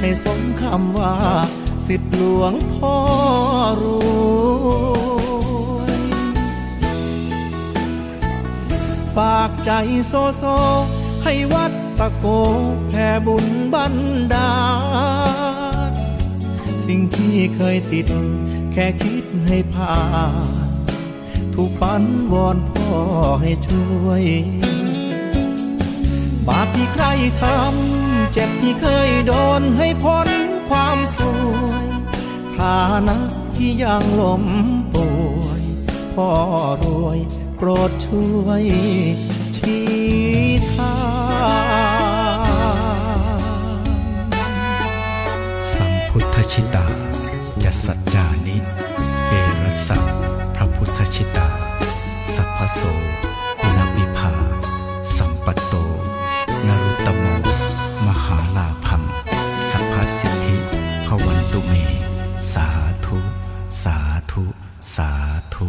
[0.00, 1.14] ให้สมคำว่า
[1.86, 2.96] สิทธิหลวงพ่อ
[3.82, 3.84] ร
[5.76, 6.00] วย
[9.16, 9.70] ฝากใจ
[10.08, 10.44] โซโซ
[11.24, 12.26] ให้วัดตะโก
[12.88, 13.94] แผ่บุญบัน
[14.32, 14.52] ดา
[15.90, 15.92] ล
[16.86, 18.12] สิ่งที่เคยติด
[18.78, 19.98] แค่คิดให้ผ่า
[20.68, 20.70] น
[21.54, 22.90] ถูกฝันวอนพ่อ
[23.42, 24.24] ให้ช่วย
[26.48, 27.04] บาปที่ใคร
[27.42, 30.28] ทำ เจ็บที่เคยโดนให้พ้น
[30.68, 31.50] ความสว
[31.82, 31.86] ย
[32.56, 33.16] ฐานะ
[33.56, 34.44] ที่ยังล้ม
[34.94, 35.08] ป่
[35.40, 35.62] วย
[36.14, 36.30] พ่อ
[36.82, 37.18] รวย
[37.56, 38.64] โปรดช่วย
[39.56, 39.86] ชี้
[40.72, 40.96] ทา
[43.76, 43.80] ง
[45.72, 46.86] สัมพุทธชิตา
[47.86, 48.56] สัจจานิ
[49.28, 49.98] เอรัสสะ
[50.56, 51.48] พระพุทธชิตา
[52.34, 52.82] สัพพโส
[53.76, 54.32] นวิภา
[55.16, 55.74] สัมปตโต
[56.66, 57.24] นรุตตโม
[58.06, 59.02] มหาลาพัง
[59.70, 60.56] สัพพสิทธิ
[61.06, 61.72] พวันตุเม
[62.52, 62.68] สา
[63.04, 63.18] ธุ
[63.82, 63.96] สา
[64.30, 64.44] ธุ
[64.94, 65.10] สา
[65.54, 65.68] ธุ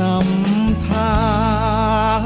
[0.00, 1.10] นำทา
[2.20, 2.22] ง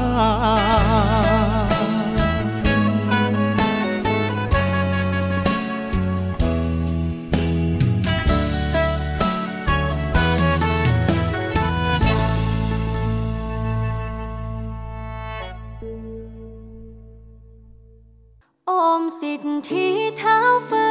[18.69, 20.37] อมสิทธิเท้า
[20.69, 20.90] ฝื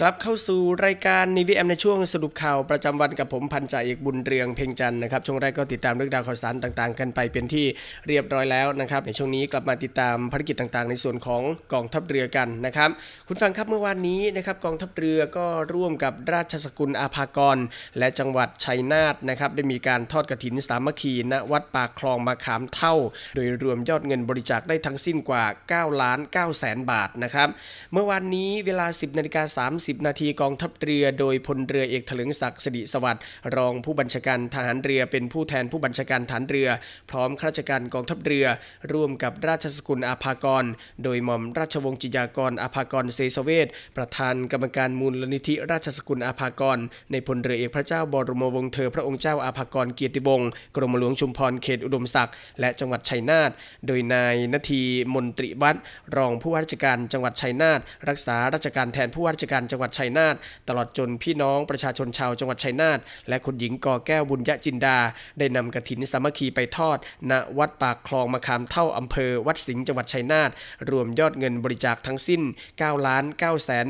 [0.00, 7.66] กลับเข้าสู่รายการนีวีแอมในช่วงสรุปข่าวประจำวันกับผมพันจ่าเอกบุญเรืองเพ่งจันนะครับช่วงแรกก็ติดตามเรื่องราวข่าวสารต่างๆ กันไปเป็นที่
[8.06, 11.42] เรียบร้อยแล้วนะครับในช่วงนี้กลับมาติดตามภารกิจต่างๆ ในส่วนของ
[11.72, 12.90] กองทัพเรือกันนะครับ
[13.28, 17.58] คุณฟังครับเมื่อวานนี้นะครับกองทัพเรือก็ร่วมกับราชสกุลอาภากร
[17.98, 22.94] และจังหวัดชัยนาทนะครับได้มีการทอดกระถินสามัคคีณวัดปากคลองมาขามเท่า
[23.34, 27.48] โดยรวมยอดเงินบริจาคได้ทั้งสิ้นกว่า9ล้าน9แสนบาทนะครับ
[27.92, 33.22] เมื่อวานนี้เวลา 10นาฬิกา30นาทีกองทัพเรือ โดยพลเรือเอกถลึงศักดิ์สิริสวัสดิ์
[33.56, 36.68] รองผู้บัญชาการทหารเรือเป็นผู้แทนผู้บัญชาการฐานเรือ
[37.10, 38.46] พร้อมข้าราชการกองทัพเรือ
[38.92, 40.64] ร่วมกับราชสกุลอาภากร
[41.04, 46.78] โดยหม่อมราชวงศ์จิยากรอาภากรเซสเวทประธานกรรมการมูลนิธิราชสกุลอาภากร
[47.12, 53.50] ในพลเรือเอกพระเจ้าบรมวงศ์เธอพระองค์เจ้าอาภากรเกียรติวงศ์กรมหลวงชุมพรเขตอุดมศักดิ์และจังหวัดชัยนาท
[53.86, 54.82] โดยนายนาที
[55.14, 55.82] มนตรีวัฒน์
[56.16, 60.34] รองผู้ว่าราชการจังหวัดชัยนาทรักษาราชการแทนผู้ว่าราชการจังงหวัดชัยนาท
[60.68, 62.98] ตลอดจนพี่น้องประชาชนชาวจังหวัดชัยนาท
[63.28, 64.98] และคุณหญิงกอแก้วบุญยะจินดา
[65.38, 66.98] ได้นำกระถินสามัคคีไปทอด
[67.30, 70.50] ณวัดปากคลองมะขามเท่าอำเภอวัดสิงห์จังหวัดชัยนาท
[70.90, 72.42] รวมยอดเงินบริจาคทั้งสิ้น
[72.74, 73.86] 9ล้าน9แสน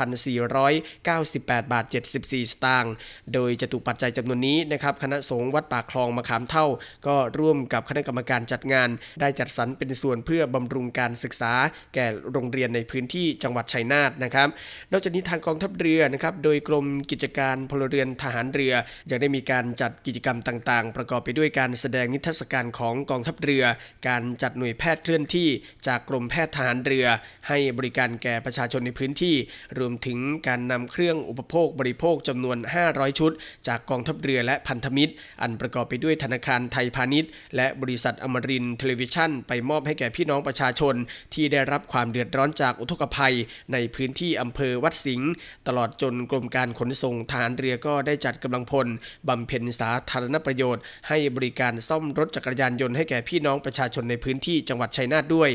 [0.00, 1.84] 52,498 บาท
[2.20, 2.92] 74 สตางค์
[3.34, 6.66] โดยจตุปัจจัยจำนวนนี้นะครับคณะสงฆ์วัดปากคลองมะขามเท่า
[7.06, 8.88] ก็ร่วมกับคณะกรรมการจัดงาน
[9.20, 11.52] ได้จัดสรรเป็นส่วนเพื่อบำรุงการศึกษา
[11.94, 14.48] แก่โรงเรียนในพื้นที่จังหวัดชัยนาทนะครับ
[14.92, 18.72] นอกจากนี้ทางกองทัพเรือนะครับโดยกรมกิจการพลเรือนทหารเรือ
[19.10, 23.64] ยังได้มีการจัดกิจกรรมต่าง ๆ ประกอบไปด้วยการแสดงนิทรรศการของกองทัพเรือ
[24.08, 25.48] การจัดหน่วยแพทย์เคลื่อนที่
[25.86, 27.06] จากกรมแพทย์ทหารเรือ
[27.48, 29.34] ให้บริการแก่ประชาชนในพื้นที่
[29.78, 30.18] รวมถึง
[30.48, 33.32] การนำเครื่องอุปโภคบริโภคจำนวน 500 ชุด
[33.68, 35.12] จากกองทัพเรือและพันธมิตร
[35.42, 40.94] อันประกอบไปด้วยธนาคารไทยพาณิชย์ และบริษัทอมรินเทเลวิชั่นไปมอบให้แก่พี่น้องประชาชน
[41.34, 43.34] ที่ได้รับความเดือดร้อนจากอุทกภัย
[43.72, 45.30] ในพื้นที่อำเภอวัดสิงห์
[45.68, 48.86] ตลอดจนกรมการขนส่งทหารเรือก็ได้จัดกำลังพล
[49.28, 55.50] บำเพ็ญสาธารณประโยชน์ ให้บริการซ่อมรถจักรยานยนต์ให้แก่พี่น้องประชาชนในพื้นที่จังหวัดชัยนาทด้วย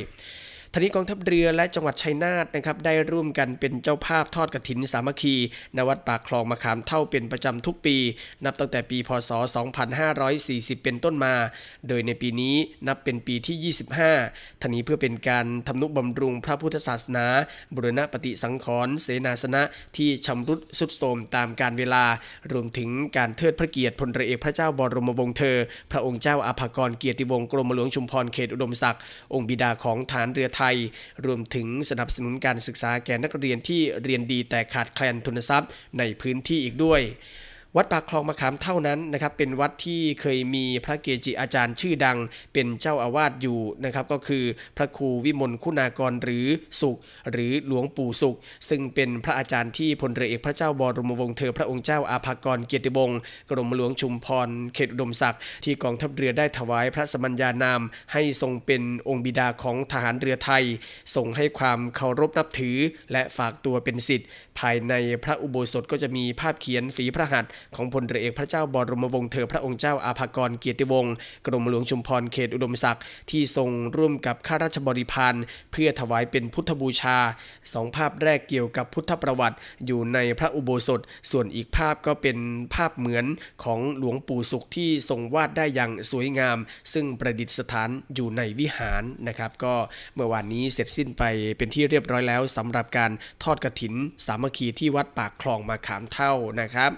[0.78, 5.36] ทนี้กองทัพเรือและจังหวัดชัยนาทนะครับได้ร่วมกันเป็นเจ้าภาพทอดกระถินสามัคคี
[5.78, 7.98] ณวัดปากคลองมะขามเท่าเป็นประจำทุกปี
[8.46, 9.32] นับตั้งแต่ปีพศ
[10.08, 11.34] 2540 เป็นต้นมา
[11.88, 12.56] โดยในปีนี้
[12.88, 13.74] นับเป็นปีที่
[14.22, 17.28] 25ทนี้เพื่อเป็นการทำนุบำรุงพระพุทธศาสนา
[17.76, 19.62] บุรณปฏิสังขรณ์เสนาสนะ
[19.98, 22.04] ที่ชำรุดสุดโทรมตามการเวลา
[22.52, 25.58] รวมถึงการเทิดพระเกียรติพลเรือเอกพระเจ้าบรมวงศ์เธอ
[25.92, 29.02] พระองค์เจ้าอาภากรเกียรติวงศ์กรมหลวงชุมพรเขตอุดมศักดิ์
[29.34, 30.65] องค์บิดาของฐานเรือไทย
[31.26, 37.02] รวมถึงสนับสนุนการศึกษาแก่นักเรียนที่เรียนดีแต่ขาดแคลนทุนทรัพย์ในพื้นที่อีกด้วย
[37.78, 42.18] วัดปากคลองมะขามเท่านั้นนะครับเป็นวัดที่เคยมีพระเกจิอาจารย์ชื่อดัง
[42.54, 44.44] เป็นเจ้าอาวาสอยู่นะครับก็คือ
[44.78, 46.46] พระครูวิมลคุณากรหรือ
[46.82, 46.98] สุข
[47.32, 48.38] หรือหลวงปู่สุข
[48.70, 53.20] ซึ่งเป็นพระอาจารย์ที่พลเรือเอกพระเจ้าบรมวงศ์เธอพระองค์เจ้าอาภากรเกียรติวงศ์
[53.52, 57.82] กรมหลวงชุมพรเขตอุดมศักดิ์ที่กองทัพเรือได้ถวายพระสมัญญานาม
[58.14, 60.64] ให้ทรงเป็นองค์บิดาของทหารเรือไทย
[61.16, 62.78] ทรงให้ความเคารพนับถือ
[63.12, 64.28] และฝากตัวเป็นศิษย์
[64.60, 71.14] ภายในพระอุโบสถก็จะมีภาพเขียนฝีพระหัตถ์ของพลเรือเอกพระเจ้าบรมวงศ์เธอพระองค์เจ้าอาภากรเกียรติวงศ์
[71.46, 75.36] กรมหลวงชุมพรเขตอุดมศักดิ์ที่ทรงร่วมกับข้าราชบริพาร
[75.72, 77.18] เพื่อถวายเป็นพุทธบูชา
[77.74, 81.02] สองภาพแรกเกี่ยวกับพุทธประวัติ อยู่ในพระอุโบสถ
[81.32, 82.38] ส่วนอีกภาพก็เป็น
[82.76, 83.26] ภาพเหมือน
[83.64, 86.58] ของหลวงปู่สุขที่ทรงวาดได้อย่างสวยงาม
[86.94, 89.76] ซึ่งประดิษฐานอยู่ในวิหารนะครับ ก็
[90.16, 91.24] เมื่อวานนี้เสร็จสิ้นไป
[91.58, 93.12] เป็นที่เรียบร้อยแล้วสำหรับการ
[93.44, 93.94] ทอดกระถิน
[94.26, 96.92] สามัคคีที่วัดปากคลองมาขามเท่านะครับ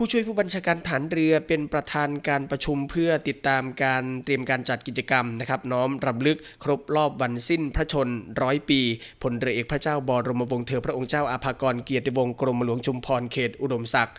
[0.00, 8.08] ผู้ช่วยผู้บัญชาการฐานเรือเป็นประธานการประชุมเพื่อติดตามการเตรียมการจัดกิจกรรมนะครับ น้อมรำลึกครบรอบวันสิ้นพระชน
[8.42, 8.80] ร้อยปี
[9.22, 14.16] พลเรือเอกพระเจ้าบรมวงศ์เธอพระองค์เจ้าอาภากรเกียรติวงศ์กรมหลวงชุมพรเขตอุดมศักดิ์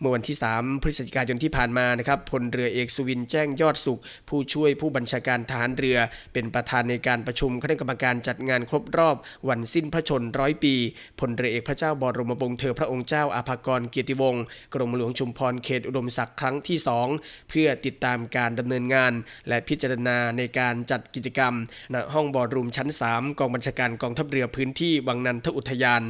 [0.00, 5.98] เมื่อวันที่ 3 พฤศจิกายนที่ผ่านมานะครับพลเรือเอกสุวินแจ้งยอดสุข ผู้ช่วยผู้บัญชาการทหารเรือ
[6.32, 9.16] เป็นประธานในการประชุมคณะกรรมการจัดงานครบรอบ
[9.48, 10.74] วันสิ้นพระชนร้อยปี
[11.20, 14.42] พลเรือเอกพระเจ้าบรมวงศ์เธอพระองค์เจ้าอาภากรเกียรติวงศ์
[14.74, 16.78] กรมหลวงชุมพรเขตอุดมศักดิ์ครั้งที่
[17.14, 19.12] 2 เพื่อติดตามการดำเนินงาน
[19.48, 21.54] และพิจารณาในการจัดกิจกรรม
[21.94, 26.04] ณห้องบอร์รูมชั้น 3 กองบัญชาการกองทัพเรือพื้นที่วังนันทอุทยาน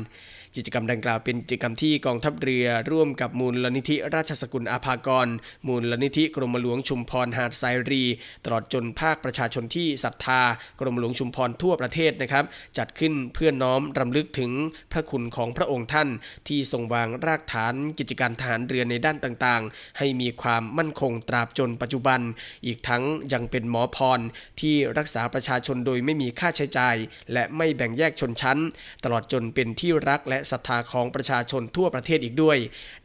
[0.56, 5.28] กิจกรรมดังกล่าวเป็นกิจกรรมที่กองทัพเรือ ร่วมกับมูลลนิธิราชสกุลอาภากร
[5.68, 8.04] มูลลนิธิกรมหลวงชุมพรหาดไซรี
[8.44, 10.40] ตลอดจนภาคประชาชนที่ศรัทธา
[10.80, 12.44] กรมหลวงชุมพรทั่วประเทศนะครับ
[12.78, 14.50] จัดขึ้นเพื่อน้อมรำลึกถึง
[14.92, 16.08] พระคุณของพระองค์ท่าน
[16.48, 22.20] ที่ทรงวางรากฐานกิจการทหารเรือในด้านต่างๆ ให้มีความมั่นคงตราบจนปัจจุบัน
[22.66, 24.20] อีกทั้งยังเป็นหมอพร
[24.60, 26.96] ที่รักษาประชาชนโดยไม่มีค่าใช้จ่าย
[27.32, 28.58] และไม่แบ่งแยกชนชั้น
[29.04, 32.58] ตลอดจนเป็นที่รักและศรัทธาของประชาชนทั่วประเทศอีกด้วย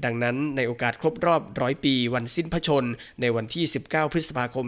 [0.06, 2.86] ดังนั้นในโอกาสครบรอบร้อยปีวันสิ้นพระชน
[3.22, 4.66] ในวันที่ 19 พฤษภาคม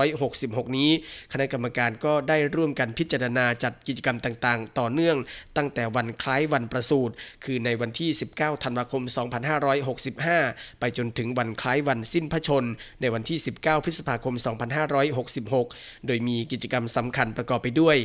[0.00, 0.90] 2566 นี้
[1.32, 5.16] คณะกรรมการก็ได้ร่วมกันพิจารณาจัดกิจกรรมต่างๆ ต่อเนื่อง
[5.56, 7.14] ตั้งแต่วันคล้ายวันประสูติ
[7.44, 9.02] คือในวันที่ 19 ธันวาคม
[9.92, 12.64] 2565 ไปจนถึงวันคล้ายวันสิ้นพระชน
[13.00, 14.34] ในวันที่ 19 พฤษภาคม
[15.20, 17.96] 2566 โดยมีกิจกรรมสำคัญประกอบไปด้วย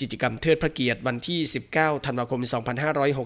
[0.00, 1.40] กิจกรรมเทิดพระเกียรติวันที่
[1.72, 2.40] 19 ธันวาคม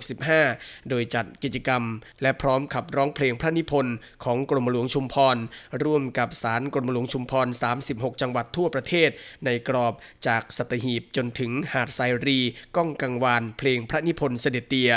[0.08, 1.82] 2565 โดยจัดกิจกรรม
[2.22, 3.94] และพร้อมขับร้องเพลงพระนิพนธ์
[4.24, 5.36] ของกรมหลวงชุมพร
[5.84, 7.46] ร่วมกับสารกรมหลวงชุมพร
[7.84, 9.10] 36 จังหวัดทั่วประเทศ
[9.44, 9.92] ในกรอบ
[10.26, 12.38] จากสัตหีบจนถึงหาดไซรี
[12.76, 14.90] ก้องกังวาน เพลงพระนิพนธ์เสด็จเตีย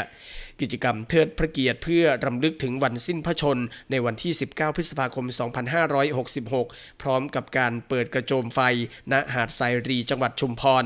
[0.62, 3.58] กิจกรรมเทิดพระเกียรติเพื่อรำลึกถึงวันสิ้นพระชน
[3.92, 5.26] ในวันที่ 19 พฤษภาคม
[6.14, 8.60] 2566 พร้อมกับการเปิดกระโจมไฟ
[9.12, 10.86] ณหาดไซรีจังหวัดชุมพร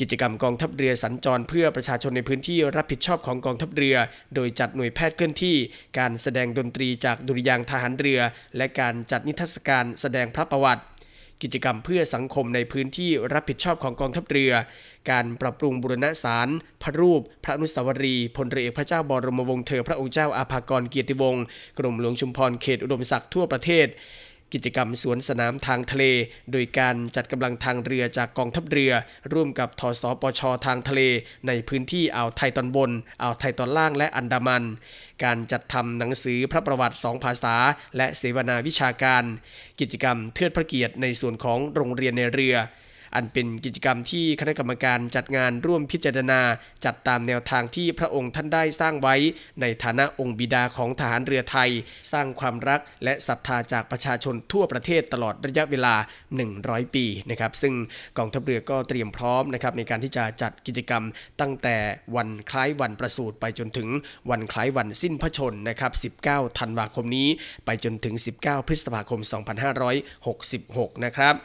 [0.00, 3.96] กิจกรรมกองทัพเรือสัญจรเพื่อประชาชนในพื้นที่รับผิดชอบของกองทัพเรือ
[4.34, 5.56] โดยจัดหน่วยแพทย์เคลื่อนที่
[5.98, 8.20] การแสดงดนตรีจากดุริยางทหารเรือ
[8.56, 10.82] และการจัดนิทรรศการแสดงพระประวัติ
[11.42, 14.52] กิจกรรมเพื่อสังคมในพื้นที่รับผิดชอบของกองทัพเรือ
[15.10, 16.48] การปรับปรุงบุรณะสาร
[16.82, 21.44] พระรูป พระนุสาวรีพลเรือเอกพระเจ้าบรมวงศ์เธอพระองค์เจ้าอาภากรเกียรติวงศ์
[21.78, 23.86] กรมหลวงชุมพรเขตอุดมศักดิ์ทั่วประเทศ
[24.54, 26.04] กิจกรรมสวนสนามทางทะเล
[26.52, 28.92] โดยการจัดกำลังทางเรือจากกองทัพเรือ
[29.32, 31.00] ร่วมกับทสปชทางทะเล
[31.46, 32.90] ในพื้นที่อ่าวไทยตอนบน
[33.22, 34.64] อ่าวไทยตอนล่างและอันดามัน
[35.24, 37.56] การจัดทำหนังสือพระประวัติสองภาษา
[37.96, 39.24] และเสวนาวิชาการ
[39.80, 42.56] กิจกรรมเทิดพระเกียรติในส่วนของโรงเรียนในเรือ
[43.14, 46.40] อันเป็นกิจกรรมที่คณะกรรมการจัดงานร่วมพิจารณา
[46.84, 49.16] จัดตามแนวทางที่พระองค์ท่านได้สร้างไว้
[49.60, 51.70] ในฐานะองค์บิดาของทหารเรือไทย
[52.12, 55.94] สร้างความรักและศรัทธาจากประชาชนทั่วประเทศตลอดระยะเวลา
[56.44, 57.74] 100 ปีนะครับซึ่ง
[58.18, 61.04] กองทัพเรือก็เตรียมพร้อมนะครับในการที่จะจัดกิจกรรม
[61.40, 61.76] ตั้งแต่
[62.16, 63.88] วันคล้ายวันประสูติไปจนถึง
[64.30, 67.28] วันคล้ายวันสิ้นพระชนนะครับ 19 ธันวาคมนี้
[67.64, 69.20] ไปจนถึง 19 พฤษภาคม
[70.32, 71.36] 2566 นะครับ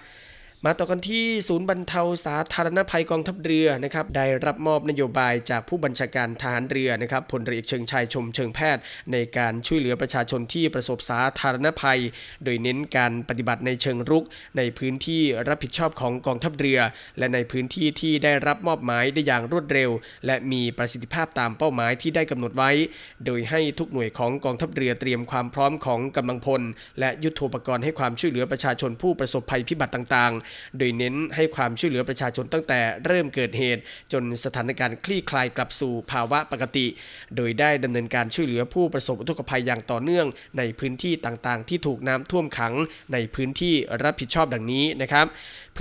[0.65, 8.81] มาต่อกันที่ศูนย์บรรเทาสาธารณภัยกองทัพเรือนะครับได้รับมอบนโยบายจากผู้บัญชาการทหารเรือนะครับพลเรือเอกเชิงชายชมเชิงแพทย์
[9.11, 11.99] ในการช่วยเหลือประชาชนที่ประสบสาธารณภัย
[12.43, 14.25] โดยเน้นการปฏิบัติในเชิงรุก
[14.57, 16.79] ในพื้นที่รับผิดชอบของกองทัพเรือ
[17.17, 19.89] และในพื้นที่ที่ได้รับมอบหมายได้อย่างรวดเร็ว
[20.25, 22.71] และมีประสิทธิภาพตามเป้าหมายที่ได้กำหนดไว้
[23.25, 26.61] โดยให้ทุกหน่วยของกองทัพเรือเตรียมความพร้อมของกำลังพล
[26.99, 33.81] และยุทโธปกรณ์ให้ความช่วยเหลือประชาชนผู้ประสบภัยพิบัติต่างๆโดยเน้นให้ความช่วยเหลือประชาชนตั้งแต่เริ่มเกิดเหตุ
[34.11, 36.85] จนสถานการณ์คลี่คลายกลับสู่ภาวะปกติ
[37.35, 40.27] โดยได้ดำเนินการช่วยเหลือผู้ประสบอุทกภัยอย่างต่อเนื่อง
[40.57, 42.73] ในพื้นที่ต่างๆ ที่ถูกน้ำท่วมขัง
[43.13, 45.25] ในพื้นที่รับผิดชอบดังนี้นะครับ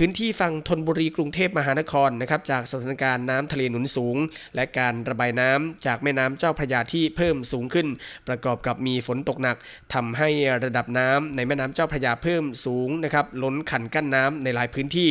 [0.01, 4.17] พื้นที่ฝั่งธนบุรีกรุงเทพมหานครนะครับจากสถานการณ์น้ำทะเลหนุนสูง
[4.55, 7.87] และการระบายน้ำจากแม่น้ำเจ้าพระยาที่เพิ่มสูงขึ้น
[8.27, 9.57] ประกอบกับมีฝนตกหนัก
[9.93, 10.29] ทำให้
[10.63, 15.09] ระดับน้ำในแม่น้ำเจ้าพระยาเพิ่มสูงนะครับล้นขันกั้นน้ำในหลายพื้นที่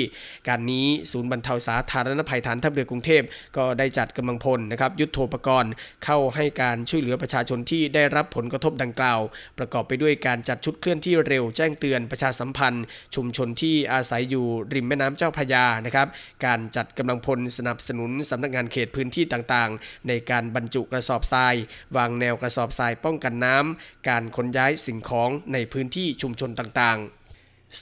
[0.48, 3.22] การนี้ศูนย์บรรเทาสาธารณภัยฐานทัพเรือกรุงเทพ
[3.56, 5.72] ก็ได้จัดกำลังพลนะครับยุทธโธปกรณ์
[6.04, 9.20] เข้าให้การช่วยเหลือประชาชนที่ได้รับผลกระทบดังกล่าว
[9.58, 12.84] ประกอบไปด้วยการจัดชุดเคลื่อนที่เร็วแจ้งเตือนประชาสัมพันธ์
[13.14, 14.46] ชุมชนที่อาศัยอยู่
[14.78, 16.08] ริมแม่น้ำเจ้าพระยานะครับ
[16.44, 21.54] การจัดกำลังพลสนับสนุนสำนักงานเขตพื้นที่ต่างๆ ในการบรรจุกระสอบทราย
[21.96, 27.27] วางแนวกระสอบทรายป้องกันน้ำการขนย้ายสิ่งของในพื้นที่ชุมชนต่างๆ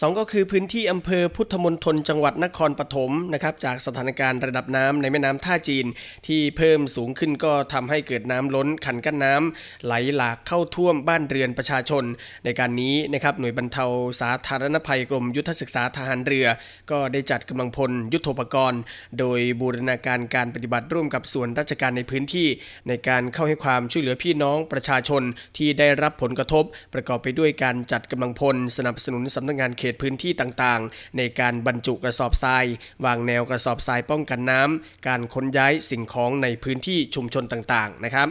[0.01, 5.87] สองก็คือพื้นที่อำเภอพุทธมณฑลจังหวัดนครปฐมนะครับจากสถานการณ์ระดับน้ำในแม่น้ำท่าจีน
[6.26, 12.05] ที่เพิ่มสูงขึ้นก็ทำให้เกิดน้ำล้นขันกั้นน้ำไหลหลากเข้าท่วมบ้านเรือนประชาชน
[12.45, 13.84] ในการนี้นะครับหน่วยบรรเทา
[14.20, 16.47] สาธารณภัยกรมยุทธศึกษาทหารเรือ
[16.91, 18.80] ก็ได้จัดกำลังพลยุทโธปกรณ์
[19.18, 22.49] โดยบูรณาการการปฏิบัติร่วมกับส่วนราชการในพื้นที่
[22.89, 25.22] ในการเข้าให้ความช่วยเหลือพี่น้องประชาชน
[25.57, 26.64] ที่ได้รับผลกระทบ
[26.95, 32.64] ประกอบไปด้วยการจัดกำลังพลสนับสนุนสำนักงานเขตพื้นที่ต่างๆ ในการบรรจุกระสอบทราย
[33.05, 38.29] วางแนวกระสอบทรายป้องกันน้ำการขนย้ายสิ่งของในพื้นที่ชุมชนต่างๆนะครับ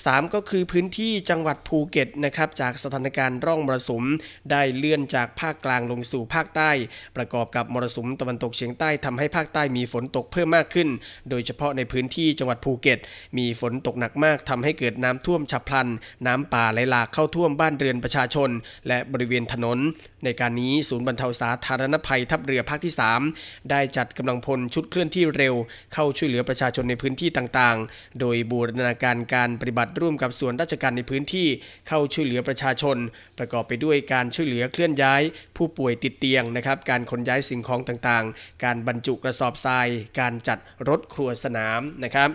[0.00, 4.04] 3 ก็คือพื้นที่จังหวัดภูเก็ตนะครับจากสถานการณ์ร่องมรสุม
[4.50, 6.70] ได้เลื่อนจากภาคกลางลงสู่ภาคใต้
[7.16, 10.88] ประกอบกับมรสุมตะวันตกเฉียงใต้ทำให้ภาคใต้มีฝนตกเพิ่มมากขึ้น
[11.30, 12.98] โดยเฉพาะในพื้นที่จังหวัดภูเก็ต
[13.38, 15.88] มีฝนตกหนักมากทำให้เกิดน้ำท่วมฉับพลัน
[16.26, 18.50] น้ำป่าไหลหลากเข้าท่วมบ้านเรือนประชาชน
[18.88, 19.78] และบริเวณถนน
[20.24, 22.94] ในการนี้ศูนย์บรรเทาสาธารณภัยทัพเรือภาคที่
[23.30, 25.54] 3 ได้จัดกำลังพลชุดเคลื่อนที่เร็ว
[25.94, 31.48] เข้าช่วยเหลือประชาชนในพื้นที่ต่างๆ โดยบูรณาการการปฏิบัติร่วมกับส่วนราชการในพื้นที่
[31.88, 32.96] เข้าช่วยเหลือประชาชน
[33.38, 35.22] ประกอบไปด้วยการช่วยเหลือเคลื่อนย้าย
[35.56, 39.88] ผู้ป่วยติดเตียงนะครับ การขนย้ายสิ่งของต่างๆ การบรรจุกระสอบทราย
[40.20, 40.58] การจัด
[40.88, 42.30] รถครัวสนามนะครับ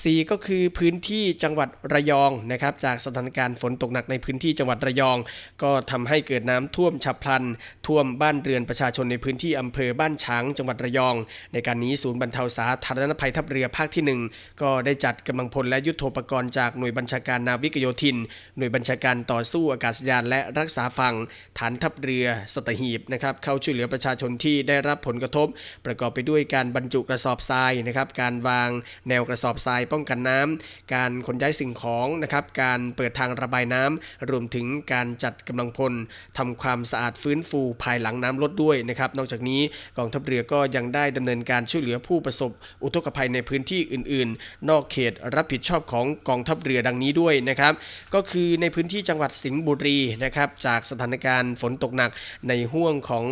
[0.00, 5.18] 4 ก็คือพื้นที่จังหวัดระยองนะครับจากสถานการณ์ฝนตกหนักในพื้นที่จังหวัดระยอง
[5.62, 7.44] ก็ทำให้เกิดน้ำท่วมฉับพลัน
[7.86, 11.14] ท่วมบ้านเรือนประชาชนในพื้นที่อำเภอบ้านช้างจังหวัดระยอง
[11.52, 18.16] ในการนี้ศูนย์บรรเทาสาธารณภัยทัพเรือภาคที่ 1 ก็ได้จัดกำลังพลและยุทโธปกรณ์จากหน่วยบัญชาการนาวิกโยธิน
[18.58, 21.14] หน่วยบัญชาการต่อสู้อากาศยานและรักษาฝั่ง
[21.58, 25.46] ฐานทัพเรือสตหีบนะครับเข้าช่วยเหลือประชาชนที่ได้รับผลกระทบ
[25.86, 28.68] ประกอบไปด้วยการบรรจุกระสอบทรายนะครับการวาง
[29.08, 35.92] แนวกระสอบทรายป้องกันน้ำการขนย้ายสิ่งของนะครับการเปิดทางระบายน้ำรวมถึงการจัดกำลังพล
[36.38, 39.60] ทำความสะอาดฟื้นฟูภายหลังน้ำลดด้วยนะครับนอกจากนี้
[39.98, 42.50] กองทัพเรือก็ยังได้ดำเนินการช่วยเหลือผู้ประสบ
[42.82, 47.72] อุทกภัยในพื้นที่อื่น ๆ นอกเขตรับผิดชอบของกองทัพเรือดังนี้ด้วยนะครับ
[48.14, 52.10] ก็คือในพื้นที่จังหวัดสิงห์บุรีนะครับจากสถานการณ์ฝนตกหนัก
[52.48, 53.24] ในห่วงของ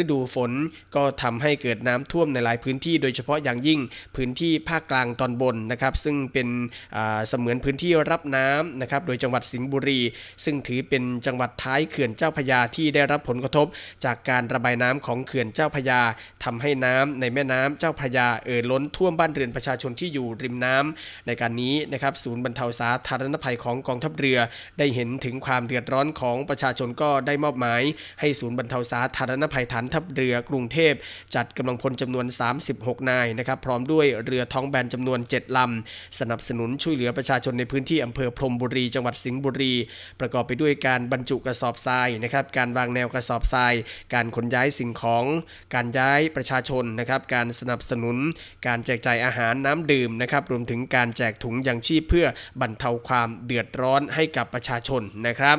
[0.00, 0.52] ฤดูฝน
[0.96, 3.80] ก็ทำให้เกิดน้ำท่วมในหลายพื้นที่โดยเฉพาะอย่างยิ่ง
[4.16, 6.48] พื้นที่ภาคกลางตอนบนนะครับนะครับซึ่งเป็น
[7.28, 10.00] เสมือนพื้นที่รับน้ำนะครับโดยจังหวัดสิงห์บุรี
[10.44, 13.66] ซึ่งถือเป็นจังหวัดท้ายเขื่อนเจ้าพยาที่ได้รับผลกระทบ
[14.04, 16.00] จากการระบายน้ำของเขื่อนเจ้าพยา
[16.44, 24.38] ทำให้น้ำในแม่น้ำเจ้าพยาเอ่อล้นท่วมบ้านเรือนประชาชนที่อยู่ริมน้ำในการนี้นะครับศูนย์บรรเทาสาธารณภัยของกองทัพเรือ
[24.78, 27.82] ได้เห็นถึงความเดือดร้อนของประชาชนก็ได้มอบหมาย
[28.20, 30.94] ให้ศูนย์บรรเทาสาธารณภัยฐานทัพเรือกรุงเทพ
[31.34, 32.26] จัดกำลังพลจำนวน
[32.68, 35.81] 36 นายนะครับพร้อมด้วยเรือท้องแบนจำนวน 7ลำ
[36.20, 39.74] สนับสนุนช่วยเหลือประชาชนในพื้นที่อำเภอพรมบุรี จังหวัดสิงห์บุรี
[40.20, 43.74] ประกอบไปด้วยการบรรจุกระสอบทรายนะครับ การวางแนวกระสอบทราย
[44.14, 45.24] การขนย้ายสิ่งของ
[45.74, 48.16] การย้ายประชาชนนะครับ การสนับสนุน
[48.66, 52.26] การแจกจ่ายอาหารน้ำดื่มนะครับรวมถึงการแจกถุงยางชีพเพื่อ
[52.60, 55.58] บรรเทาความเดือดร้อนให้กับประชาชนนะครับ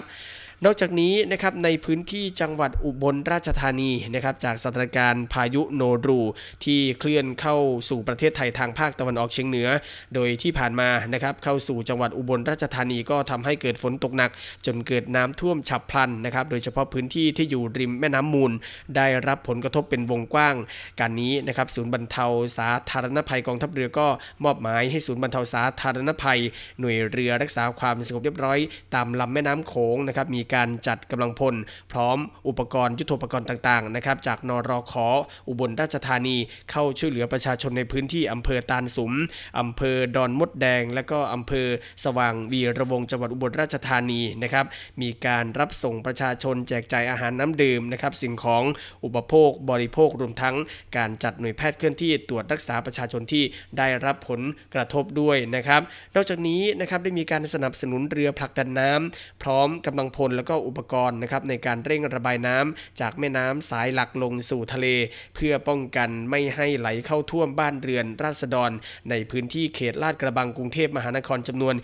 [0.65, 6.21] นอกจากนี้นะครับในพื้นที่จังหวัดอุบลราชธานีนะครับจากสถานการณ์พายุโนรู
[6.63, 7.57] ที่เคลื่อนเข้า
[7.89, 9.67] สู่ประเทศไทยทางภาคตะวันออกเฉียงเหนือ
[10.15, 14.31] โดยที่ผ่านมานะครับเข้าสู่จังหวัดอุบลราชธานีก็ทำให้เกิดฝนตกหนัก
[14.65, 18.51] จนเกิดน้ำท่วมฉับพลันนะครับโดยเฉพาะพื้นที่ที่อยู่ริมแม่น้ำมูล
[18.95, 20.55] ได้รับผลกระทบเป็นวงกว้าง
[20.99, 22.25] การนี้นะครับศูนย์บรรเทา
[22.57, 24.07] สาธารณภัยกองทัพเรือก็
[24.43, 26.39] มอบหมายให้ศูนย์บรรเทาสาธารณภัย
[26.79, 28.59] หน่วยเรือรักษาความสงบเรียบร้อย
[28.95, 31.55] ตามลำแม่น้ำโขงนะครับมีการจัดกำลังพล
[31.91, 35.07] พร้อมอุปกรณ์ยุทโธปกรณ์ต่างๆนะครับจากนรขอ
[35.47, 36.37] อุบลราชธานี
[36.71, 39.13] เข้าช่วยเหลือประชาชนในพื้นที่อำเภอตาลสุม
[39.59, 41.67] อำเภอดอนมดแดง และก็อำเภอ
[42.03, 44.65] สว่างวีระวงจังหวัดอุบลราชธานีนะครับ
[45.01, 48.63] มีการรับส่งประชาชนแจกจ่ายอาหารน้ำดื่มนะครับสิ่งของ
[49.03, 50.55] อุปโภคบริโภครวมทั้ง
[50.97, 53.43] การจัดหน่วยแพทย์เคลื่อนที่ตรวจรักษาประชาชนที่
[53.77, 54.41] ได้รับผล
[54.73, 55.81] กระทบด้วยนะครับ
[56.15, 64.87] นอกจากนี้นะครับได้มีการสนับสนุนเรือผลักดันน้ำพร้อมกำลังพลและก็อุปกรณ์นะครับในการเร่งระบายน้ำจากแม่น้ำสายหลักลงสู่ทะเล
[65.35, 68.71] เพื่อป้องกันไม่ให้ไหลเข้าท่วมบ้านเรือนราษฎร
[69.09, 71.75] ในพื้นที่เขตลาดกระบังกรุงเทพมหานครจำนวน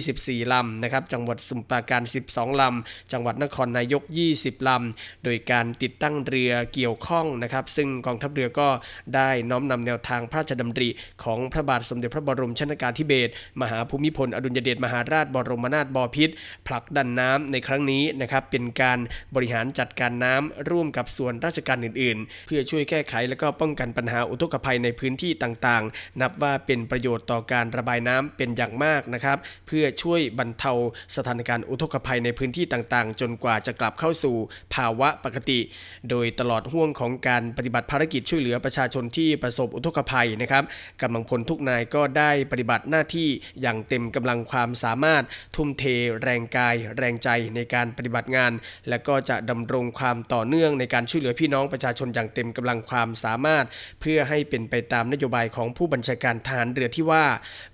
[0.00, 4.02] 24 ลำนะครับจังหวัดสุพรปราการ 12 ลำ จังหวัดนครนายก
[4.34, 8.68] 20 ลำ โดยการติดตั้งเรือเกี่ยวข้องนะครับ ซึ่งกองทัพเรือก็
[9.14, 10.88] ได้น้อมนำแนวทางพระราชดำริ
[11.24, 16.34] ของพระบาทสมเด็จพระบรมชนกาธิเบศรมหาภูมิพลอดุลยเดชมหาราชบรมนาถบพิตร
[16.66, 18.98] ผลักดันน้ำในครั้งนี้นะครับเป็นการ
[19.34, 30.72] บริหารจัดการน้ำร่วมกับส่วนราชการอื่น ๆ เพื่อช่วยแก้ไขและก็ป้องกันปัญหาอุทกภัยในพื้นที่ต่างๆ นับว่าเป็นประโยชน์ต่อการระบายน้ำเป็นอย่างมากนะครับเพื่อช่วยบรรเทา
[31.16, 34.36] สถานการณ์อุทกภัยในพื้นที่ต่างๆ จนกว่าจะกลับเข้าสู่
[34.74, 35.60] ภาวะปกติ
[36.10, 40.64] โดยตลอดห่วงของการปฏิบัติภารกิจช่วยเหลือประชาชนที่ประสบอุทกภัยนะครับ
[41.02, 43.28] กำลังพลทุกนายก็ได้ปฏิบัติหน้าที่
[43.60, 45.24] อย่างเต็มกำลังความสามารถ
[45.56, 45.84] ทุ่มเท
[46.22, 48.52] แรงกายแรงใจในการปฏิบัติงาน
[48.88, 53.64] และก็จะดำรงความต่อเนื่องในการช่วยเหลือพี่น้องประชาชนอย่างเต็มกำลังความสามารถ
[54.00, 57.24] เพื่อให้เป็นไปตามนโยบายของผู้บัญชาการทหารเรือที่ว่า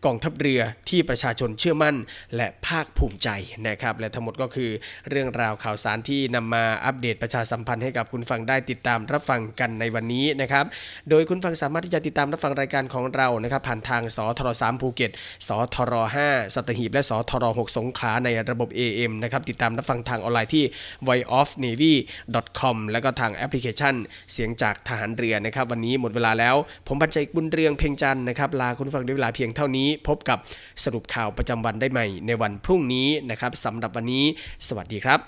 [0.05, 1.97] กองทัพเรือที่ประชาชนเชื่อมั่น
[2.37, 3.29] และภาคภูมิใจ
[3.69, 4.71] นะครับและทั้งหมดก็คือ
[5.11, 10.65] เรื่องราวข่าวสารที่นำมาอัปเดตประชาสัมพันธ์ให้กับคุณฟังได้ติดตามรับฟังกันในวันนี้นะครับ
[11.11, 15.11] โดยคุณฟังสามารถที่จะติดตามรับฟังรายการของเรานะครับผ่านทางสทร3ภูเก็ต
[15.49, 15.95] สทร
[16.27, 20.65] 5สัตหีบและสทร6สงขลาในระบบ AM นะครับติดตามรับฟังทางออนไลน์ที่
[21.09, 23.95] voiceofnavy.com แล้วก็ทางแอปพลิเคชัน
[24.33, 26.55] เสียงจากทหารเรือนะครับ วันนี้หมดเวลาแล้ว
[26.87, 30.39] ผมบัญชัยบุญเรืองเพ่งจันนะครับ ลาคุณฟังด้วยเวลาเพียงเท่านี้ พบกับ
[30.85, 34.25] สรุปข่าวประจำวันได้ใหม่ในวันพรุ่งนี้นะครับสำหรับวันนี้
[34.69, 35.19] สวัสดีครับ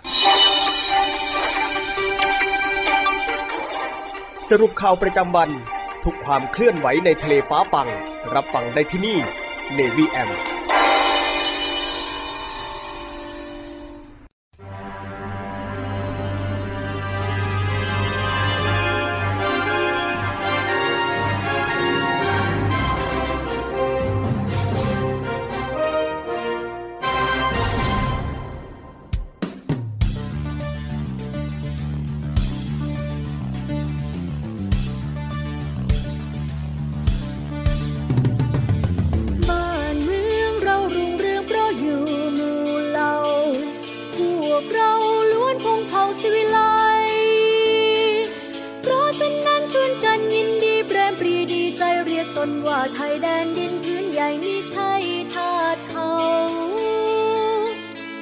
[4.50, 5.50] สรุปข่าวประจำวัน
[6.04, 7.88] ทุกความเคลื่อนไหวในทะเลฟ้าฟัง
[8.34, 9.18] รับฟังได้ที่นี่
[9.78, 10.30] Navy M
[52.48, 54.92] นว่าไทยแดนดินพื้นใหญ่มีใช่
[55.34, 56.14] ทาสเขา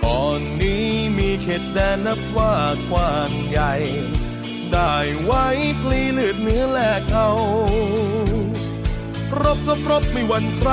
[0.04, 2.54] ก่อนนี้มีเขตแดนนับว่า
[2.90, 3.74] กว้างใหญ่
[4.72, 5.46] ได้ไว้
[5.82, 7.30] ปลีลืดเนื้อแลกเอา
[9.42, 10.70] รบกับรบไม่วันใคร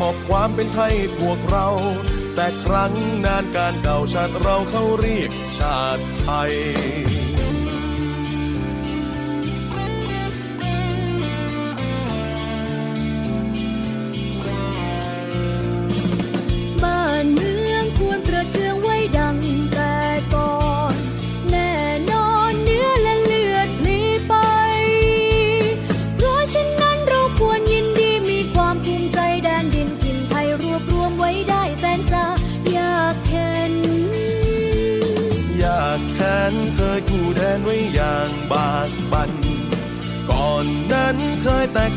[0.00, 1.68] มอบความเป็นไทยพวกเรา
[2.34, 2.92] แต่ครั้ง
[3.24, 6.54] นานการเก่าชาติเราเขาเรียกชาติไทย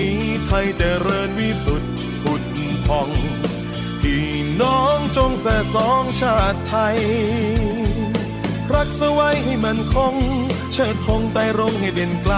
[0.00, 1.92] นี้ไทยเจริญวิสุทธิ์
[2.22, 2.42] ผุด
[2.86, 3.10] พอง
[4.00, 4.26] พี่
[4.60, 6.98] น้องจงแส่สองชาติไทย
[8.72, 10.14] รักสไว้ให้มันคง
[10.72, 12.34] เชิดธงไต่รงให้เด่นไกล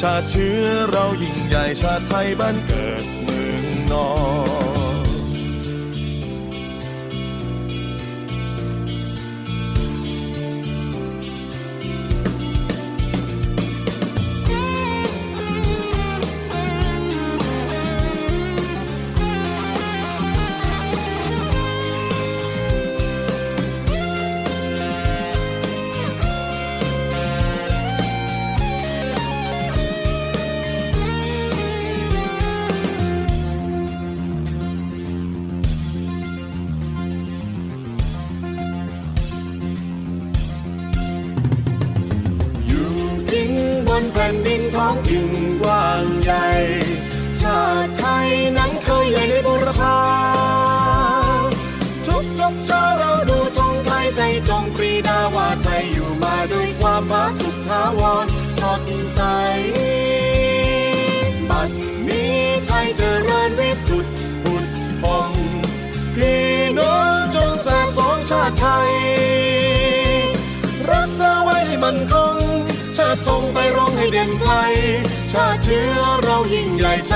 [0.00, 4.10] ชาติเชื้อเรายิ่งใหญ่ชาติไทยบ้านเกิดเมืองนอ
[4.58, 4.59] น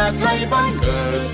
[0.04, 1.33] ชาติ